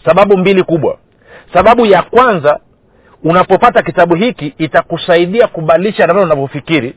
sababu 0.06 0.36
mbili 0.36 0.62
kubwa. 0.62 0.98
Sababu 1.52 1.86
ya 1.86 2.02
kwanza 2.02 2.60
unapopata 3.24 3.82
kitabu 3.82 4.14
hiki 4.14 4.54
itakusaidia 4.58 5.46
kubadilisha 5.46 6.06
namna 6.06 6.22
unavyofikiri 6.22 6.94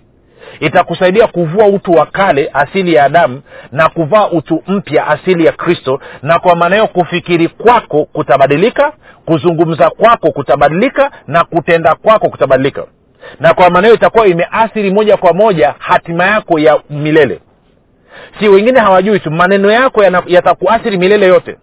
itakusaidia 0.59 1.27
kuvua 1.27 1.65
utu 1.67 1.91
wa 1.91 2.05
kale 2.05 2.49
asili 2.53 2.93
ya 2.93 3.03
adamu 3.05 3.41
na 3.71 3.89
kuvaa 3.89 4.27
utu 4.27 4.63
mpya 4.67 5.07
asili 5.07 5.45
ya 5.45 5.51
kristo 5.51 5.99
na 6.21 6.39
kwa 6.39 6.55
maana 6.55 6.75
hiyo 6.75 6.87
kufikiri 6.87 7.47
kwako 7.47 8.05
kutabadilika 8.05 8.93
kuzungumza 9.25 9.89
kwako 9.89 10.31
kutabadilika 10.31 11.11
na 11.27 11.43
kutenda 11.43 11.95
kwako 11.95 12.29
kutabadilika. 12.29 12.85
Na 13.39 13.53
kwa 13.53 13.69
maana 13.69 13.87
hiyo 13.87 13.95
itakuwa 13.95 14.27
imeathiri 14.27 14.91
moja 14.91 15.17
kwa 15.17 15.33
moja 15.33 15.75
hatima 15.79 16.25
yako 16.25 16.59
ya 16.59 16.79
milele. 16.89 17.39
Si 18.39 18.47
wengine 18.49 18.79
hawajui 18.79 19.19
tu 19.19 19.31
maneno 19.31 19.71
yako 19.71 20.03
yatakuathiri 20.27 20.97
milele 20.97 21.25
yote 21.27 21.57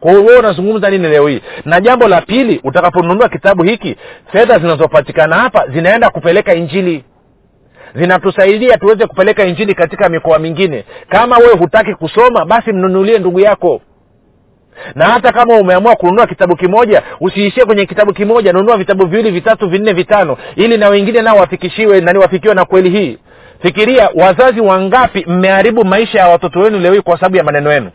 kwa 0.00 0.10
hiyo 0.10 0.24
wewe 0.24 0.38
unazungumza 0.38 0.90
nini 0.90 1.08
leo 1.08 1.26
hii? 1.28 1.40
Na 1.64 1.80
jambo 1.80 2.08
la 2.08 2.20
pili 2.20 2.60
utakaponunua 2.64 3.28
kitabu 3.28 3.62
hiki 3.62 3.96
fedha 4.32 4.58
zinazopatikana 4.58 5.36
hapa 5.36 5.68
zinaenda 5.68 6.10
kupeleka 6.10 6.54
injili. 6.54 7.04
Zinatusaidia 7.94 8.76
tuweze 8.78 9.06
kupeleka 9.06 9.44
injili 9.44 9.74
katika 9.74 10.08
mikoa 10.08 10.38
mingine. 10.38 10.84
Kama 11.08 11.38
wewe 11.38 11.56
hutaki 11.56 11.94
kusoma 11.94 12.44
basi 12.44 12.72
mnunulie 12.72 13.18
ndugu 13.18 13.40
yako. 13.40 13.80
Na 14.94 15.04
hata 15.04 15.32
kama 15.32 15.54
umeamua 15.56 15.96
kununua 15.96 16.26
kitabu 16.26 16.56
kimoja 16.56 17.02
usiishie 17.20 17.64
kwenye 17.64 17.86
kitabu 17.86 18.12
kimoja 18.12 18.52
nunua 18.52 18.76
vitabu 18.76 19.06
viwili 19.06 19.30
vitatu 19.30 19.68
vinne 19.68 19.92
vitano 19.92 20.36
ili 20.56 20.76
na 20.76 20.88
wengine 20.88 21.22
nao 21.22 21.36
wafikishiwe 21.36 22.00
nani 22.00 22.18
wafikiwe 22.18 22.54
na 22.54 22.64
kweli 22.64 22.90
hii. 22.90 23.18
Fikiria 23.62 24.10
wazazi 24.14 24.60
wangapi 24.60 25.24
mmeharibu 25.28 25.84
maisha 25.84 26.18
ya 26.18 26.28
watoto 26.28 26.60
wenu 26.60 26.78
leo 26.78 26.92
hii 26.92 27.00
kwa 27.00 27.16
sababu 27.16 27.36
ya 27.36 27.44
maneno 27.44 27.72
yenu 27.72 27.90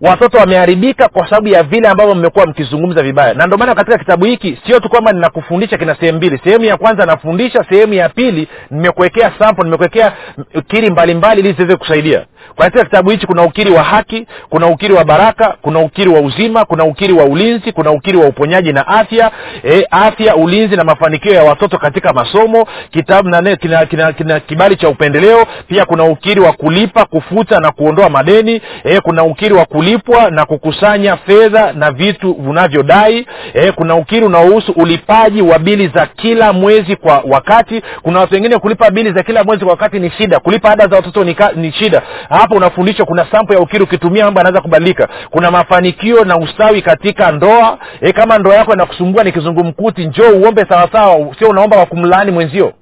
watoto 0.00 0.38
wameharibika 0.38 1.08
kwa 1.08 1.24
sababu 1.30 1.48
ya 1.48 1.62
vile 1.62 1.88
ambavyo 1.88 2.14
mmekuwa 2.14 2.46
mkizungumza 2.46 3.02
vibaya. 3.02 3.34
Na 3.34 3.46
ndio 3.46 3.58
maana 3.58 3.74
katika 3.74 3.98
kitabu 3.98 4.24
hiki 4.24 4.58
sio 4.66 4.80
tu 4.80 4.88
kwamba 4.88 5.12
ninakufundisha 5.12 5.78
kina 5.78 5.94
sehemu 5.94 6.16
mbili. 6.18 6.40
Sehemu 6.44 6.64
ya 6.64 6.76
kwanza 6.76 7.06
nafundisha 7.06 7.64
sehemu 7.68 7.94
ya 7.94 8.08
pili 8.08 8.48
nimekuwekea 8.70 9.32
sample 9.38 9.64
nimekuwekea 9.64 10.12
ukiri 10.54 10.90
mbalimbali 10.90 11.40
ili 11.40 11.52
ziweze 11.52 11.76
kusaidia. 11.76 12.24
Katika 12.56 12.84
kitabu 12.84 13.10
hichi 13.10 13.26
kuna 13.26 13.42
ukiri 13.42 13.70
wa 13.70 13.82
haki 13.82 14.26
kuna 14.48 14.66
ukiri 14.66 14.94
wa 14.94 15.04
baraka 15.04 15.56
kuna 15.62 15.78
ukiri 15.80 16.10
wa 16.10 16.20
uzima 16.20 16.64
kuna 16.64 16.84
ukiri 16.84 17.12
wa 17.12 17.24
ulinzi 17.24 17.72
kuna 17.72 17.90
ukiri 17.90 18.16
wa 18.18 18.26
uponyaji 18.26 18.72
na 18.72 18.86
afya 18.86 19.30
e, 19.64 19.86
afya 19.90 20.36
ulinzi 20.36 20.76
na 20.76 20.84
mafanikio 20.84 21.32
ya 21.32 21.44
watoto 21.44 21.78
katika 21.78 22.12
masomo 22.12 22.66
kitabu 22.90 23.28
na 23.28 23.56
kina, 23.56 23.86
kina, 23.86 24.12
kina 24.12 24.40
kibali 24.40 24.76
cha 24.76 24.88
upendeleo. 24.88 25.46
Pia 25.68 25.84
kuna 25.84 26.04
ukiri 26.04 26.40
wa 26.40 26.52
kulipa 26.52 27.04
kufuta 27.04 27.60
na 27.60 27.72
kuondoa 27.72 28.08
madeni 28.10 28.60
e, 28.84 29.00
kuna 29.00 29.24
ukiri 29.24 29.54
wa 29.54 29.64
kulipwa 29.88 30.30
na 30.30 30.46
kukusanya 30.46 31.16
fedha 31.16 31.72
na 31.72 31.90
vitu 31.92 32.32
unavyodai 32.32 33.26
e, 33.54 33.72
kuna 33.72 33.94
ukiri 33.94 34.26
unaohusu 34.26 34.72
ulipaji 34.72 35.42
wa 35.42 35.58
bili 35.58 35.88
za 35.94 36.06
kila 36.06 36.52
mwezi 36.52 36.96
kwa 36.96 37.22
wakati. 37.30 37.82
Kuna 38.02 38.20
watu 38.20 38.34
wengine 38.34 38.58
kulipa 38.58 38.90
bili 38.90 39.12
za 39.12 39.22
kila 39.22 39.44
mwezi 39.44 39.64
kwa 39.64 39.70
wakati 39.70 39.98
ni 39.98 40.10
shida. 40.10 40.40
Kulipa 40.40 40.70
ada 40.70 40.86
za 40.86 40.96
watoto 40.96 41.24
ni, 41.24 41.34
ka, 41.34 41.52
ni 41.56 41.72
shida. 41.72 42.02
Hapo 42.28 42.54
unafundishwa 42.54 43.06
kuna 43.06 43.26
sampo 43.32 43.54
ya 43.54 43.60
ukiri 43.60 43.84
ukitumia 43.84 44.24
mambo 44.24 44.40
yanaweza 44.40 44.60
kubadilika. 44.60 45.08
Kuna 45.30 45.50
mafanikio 45.50 46.24
na 46.24 46.36
ustawi 46.36 46.82
katika 46.82 47.32
ndoa. 47.32 47.78
E, 48.00 48.12
kama 48.12 48.38
ndoa 48.38 48.54
yako 48.54 48.72
inakusumbua 48.74 49.24
ni 49.24 49.32
kizungumkuti 49.32 50.06
njoo 50.06 50.30
uombe 50.30 50.64
sawasawa. 50.68 51.34
Sio 51.38 51.48
unaomba 51.48 51.86
kumlaani 51.86 52.30
mwenzio. 52.30 52.72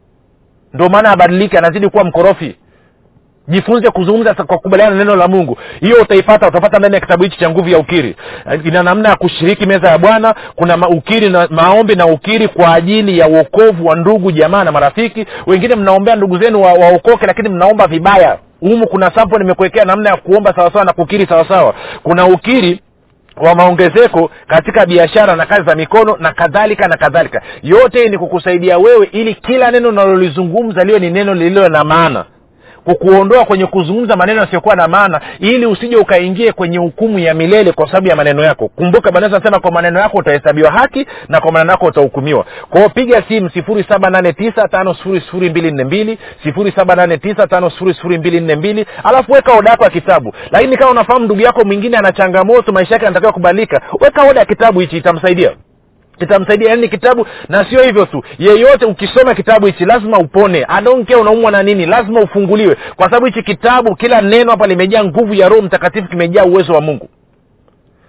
Ndio 0.73 0.88
maana 0.88 1.11
abadilike 1.11 1.59
anazidi 1.59 1.88
kuwa 1.88 2.05
mkorofi 2.05 2.57
jifunze 3.49 3.91
kuzungumza 3.91 4.35
kwa 4.35 4.45
kukubaliana 4.45 4.91
na 4.91 4.99
neno 4.99 5.17
la 5.17 5.29
mungu. 5.29 5.59
Hiyo 5.81 5.97
utaipata 6.03 6.49
utapata 6.49 6.79
ndani 6.79 6.95
ya 6.95 7.01
kitabu 7.01 7.23
hichi 7.23 7.39
cha 7.39 7.51
nguvu 7.51 7.69
ya 7.69 7.79
ukiri. 7.79 8.17
Ina 8.65 8.83
namna 8.83 9.09
ya 9.09 9.17
kushiriki 9.17 9.67
meza 9.67 9.89
ya 9.89 9.99
bwana. 9.99 10.35
Kuna 10.57 10.77
ma 10.77 10.89
ukiri 10.89 11.29
na 11.31 11.49
maombi 11.51 11.95
na 11.95 12.07
ukiri 12.07 12.49
kwa 12.49 12.75
ajili 12.75 13.19
ya 13.19 13.29
uokovu 13.29 13.87
wa 13.87 13.97
ndugu 13.97 14.33
jamaa 14.33 14.65
na 14.65 14.73
marafiki. 14.73 15.27
Wengine 15.47 15.75
mnaombea 15.75 16.17
ndugu 16.17 16.39
zenu 16.39 16.63
waokoke 16.63 17.21
wa 17.21 17.27
lakini 17.27 17.49
mnaomba 17.49 17.87
vibaya. 17.87 18.39
Humu 18.61 18.87
kuna 18.89 19.11
sampo 19.15 19.39
nimekuwekea 19.39 19.85
namna 19.85 20.11
ya 20.11 20.17
kuomba 20.17 20.55
sawasawa 20.55 20.85
na 20.85 20.93
kukiri 20.93 21.27
sawasawa. 21.27 21.75
Kuna 22.03 22.27
ukiri 22.27 22.81
wa 23.37 23.55
maongezeko 23.55 24.31
katika 24.47 24.87
biashara 24.87 25.37
na 25.37 25.47
kazi 25.47 25.63
za 25.67 25.75
mikono 25.75 26.17
na 26.21 26.33
kadhalika 26.33 26.89
na 26.89 26.97
kadhalika. 26.97 27.43
Yote 27.63 28.09
ni 28.09 28.19
kukusaidia 28.19 28.79
wewe 28.79 29.09
ili 29.13 29.35
kila 29.35 29.71
neno 29.71 29.89
unalolizungumza 29.89 30.85
liwe 30.85 30.99
ni 30.99 31.11
neno 31.11 31.35
lililo 31.35 31.69
na 31.69 31.85
maana 31.85 32.25
kukuondoa 32.87 33.44
kwenye 33.44 33.66
kuzungumza 33.66 34.16
maneno 34.16 34.40
yasiyokuwa 34.40 34.77
na 34.77 34.88
maana 34.88 35.20
ili 35.40 35.66
usije 35.66 35.96
ukaingie 35.96 36.53
kwenye 36.53 36.79
hukumu 36.79 37.18
ya 37.18 37.35
milele 37.35 37.72
kwa 37.72 37.87
sababu 37.87 38.09
ya 38.09 38.16
maneno 38.16 38.42
yako. 38.42 38.68
Kumbuka 38.68 39.11
bwana 39.12 39.27
anasema 39.27 39.61
kwa 39.61 39.70
maneno 39.70 40.01
yako 40.01 40.18
utahesabiwa 40.18 40.70
haki 40.70 41.07
na 41.29 41.40
kwa 41.40 41.53
maneno 41.53 41.70
yako 41.70 41.87
utahukumiwa. 41.87 42.44
Kwao 42.70 42.88
piga 42.88 43.22
simu 43.29 43.51
sifuri 43.51 43.85
saba 43.88 44.11
nane 44.11 44.33
tisa 44.33 44.68
tano 44.68 44.94
sifuri 44.94 45.20
sifuri 45.20 45.51
mbili 45.51 45.70
nne 45.70 45.85
mbili 45.85 46.18
sifuri 46.42 46.72
saba 46.77 46.94
nane 46.96 47.18
tisa 47.18 47.46
tano 47.46 47.70
sifuri 47.70 47.94
sifuri 47.94 48.18
mbili 48.18 48.40
nne 48.40 48.57
mbili 48.57 48.87
alafu 49.05 49.33
weka 49.33 49.53
oda 49.53 49.70
yako 49.70 49.85
ya 49.85 49.90
kitabu. 49.90 50.33
Lakini 50.51 50.77
kama 50.77 50.90
unafahamu 50.90 51.25
ndugu 51.25 51.40
yako 51.40 51.64
mwingine 51.64 51.96
ana 51.96 52.12
changamoto 52.12 52.72
maisha 52.72 52.94
yake 52.94 53.07
anatakiwa 53.07 53.33
kubadilika 53.33 53.81
weka 54.01 54.22
oda 54.31 54.40
ya 54.40 54.46
kitabu 54.46 54.81
hichi 54.81 54.96
itamsaidia 54.96 55.51
kitamsaidia 56.18 56.70
yani 56.70 56.88
kitabu 56.88 57.26
na 57.48 57.64
sio 57.70 57.83
hivyo 57.83 58.07
tu. 58.07 58.22
Yeyote 58.38 58.87
ukisoma 58.87 59.35
kitabu 59.35 59.66
hichi 59.66 59.85
lazima 59.85 60.18
upone. 60.18 60.64
Adonke 60.68 61.14
unaumwa 61.16 61.50
na 61.50 61.62
nini 61.62 61.87
lazima 61.87 62.20
ufunguliwe. 62.20 62.76
Kwa 62.96 63.05
sababu 63.05 63.26
hichi 63.26 63.42
kitabu 63.42 63.96
kila 63.96 64.20
neno 64.20 64.50
hapa 64.50 64.66
limejaa 64.66 65.05
nguvu 65.05 65.35
ya 65.35 65.48
roho 65.48 65.62
mtakatifu 65.62 66.09
kimejaa 66.09 66.44
uwezo 66.44 66.72
wa 66.72 66.81
mungu. 66.81 67.09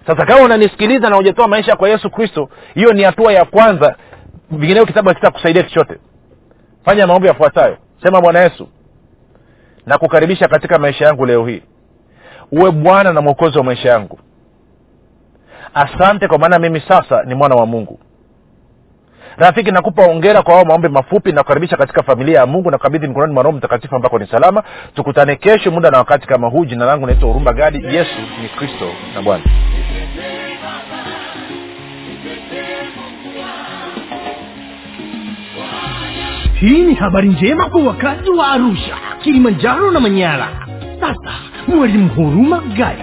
Sasa 0.06 0.26
kama 0.26 0.44
unanisikiliza 0.44 1.10
na 1.10 1.16
hujatoa 1.16 1.48
maisha 1.48 1.76
kwa 1.76 1.88
yesu 1.88 2.10
kristo 2.10 2.48
hiyo 2.74 2.92
ni 2.92 3.02
hatua 3.02 3.32
ya 3.32 3.44
kwanza. 3.44 3.96
Vingineo 4.50 4.86
kitabu 4.86 5.08
hakitakusaidia 5.08 5.62
chochote. 5.62 5.94
Fanya 6.84 7.06
maombi 7.06 7.28
yafuatayo. 7.28 7.76
Sema 8.02 8.20
bwana 8.20 8.40
yesu 8.40 8.68
nakukaribisha 9.86 10.48
katika 10.48 10.78
maisha 10.78 11.04
yangu 11.04 11.26
leo 11.26 11.46
hii. 11.46 11.62
Uwe 12.52 12.70
bwana 12.70 13.12
na 13.12 13.20
mwokozi 13.20 13.58
wa 13.58 13.64
maisha 13.64 13.88
yangu 13.88 14.18
asante 15.74 16.28
kwa 16.28 16.38
maana 16.38 16.58
mimi 16.58 16.80
sasa 16.88 17.22
ni 17.22 17.34
mwana 17.34 17.54
wa 17.54 17.66
mungu. 17.66 17.98
Rafiki 19.36 19.70
nakupa 19.70 20.06
ongera 20.06 20.42
kwa 20.42 20.54
hao 20.54 20.64
maombi 20.64 20.88
mafupi 20.88 21.32
nakukaribisha 21.32 21.76
katika 21.76 22.02
familia 22.02 22.38
ya 22.38 22.46
mungu 22.46 22.70
nakabidhi 22.70 23.06
mikononi 23.08 23.32
mwa 23.34 23.42
roho 23.42 23.56
mtakatifu 23.56 23.96
ambako 23.96 24.18
ni 24.18 24.26
salama. 24.26 24.62
Tukutane 24.94 25.36
kesho 25.36 25.70
muda 25.70 25.90
na 25.90 25.98
wakati 25.98 26.26
kama 26.26 26.48
huu. 26.48 26.64
Jina 26.64 26.84
langu 26.84 27.06
naitwa 27.06 27.28
hurumba 27.28 27.52
gadi. 27.52 27.96
Yesu 27.96 28.20
ni 28.42 28.48
kristo 28.48 28.92
na 29.14 29.22
bwana. 29.22 29.44
Hii 36.60 36.80
ni 36.82 36.94
habari 36.94 37.28
njema 37.28 37.68
kwa 37.68 37.82
wakazi 37.82 38.30
wa 38.30 38.48
arusha 38.48 38.96
kilimanjaro 39.22 39.90
na 39.90 40.00
manyara. 40.00 40.48
Sasa 41.00 41.34
mwalimu 41.68 42.08
huruma 42.08 42.58
gadi 42.76 43.02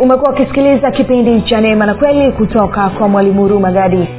umekuwa 0.00 0.32
ukisikiliza 0.32 0.90
kipindi 0.90 1.42
cha 1.42 1.60
neema 1.60 1.86
na 1.86 1.94
kweli 1.94 2.32
kutoka 2.32 2.88
kwa 2.90 3.08
mwalimu 3.08 3.42
huruma 3.42 3.70
gadi 3.72 4.08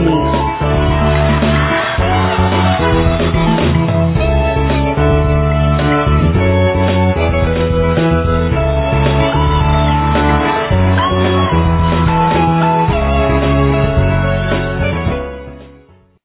me. 0.00 0.65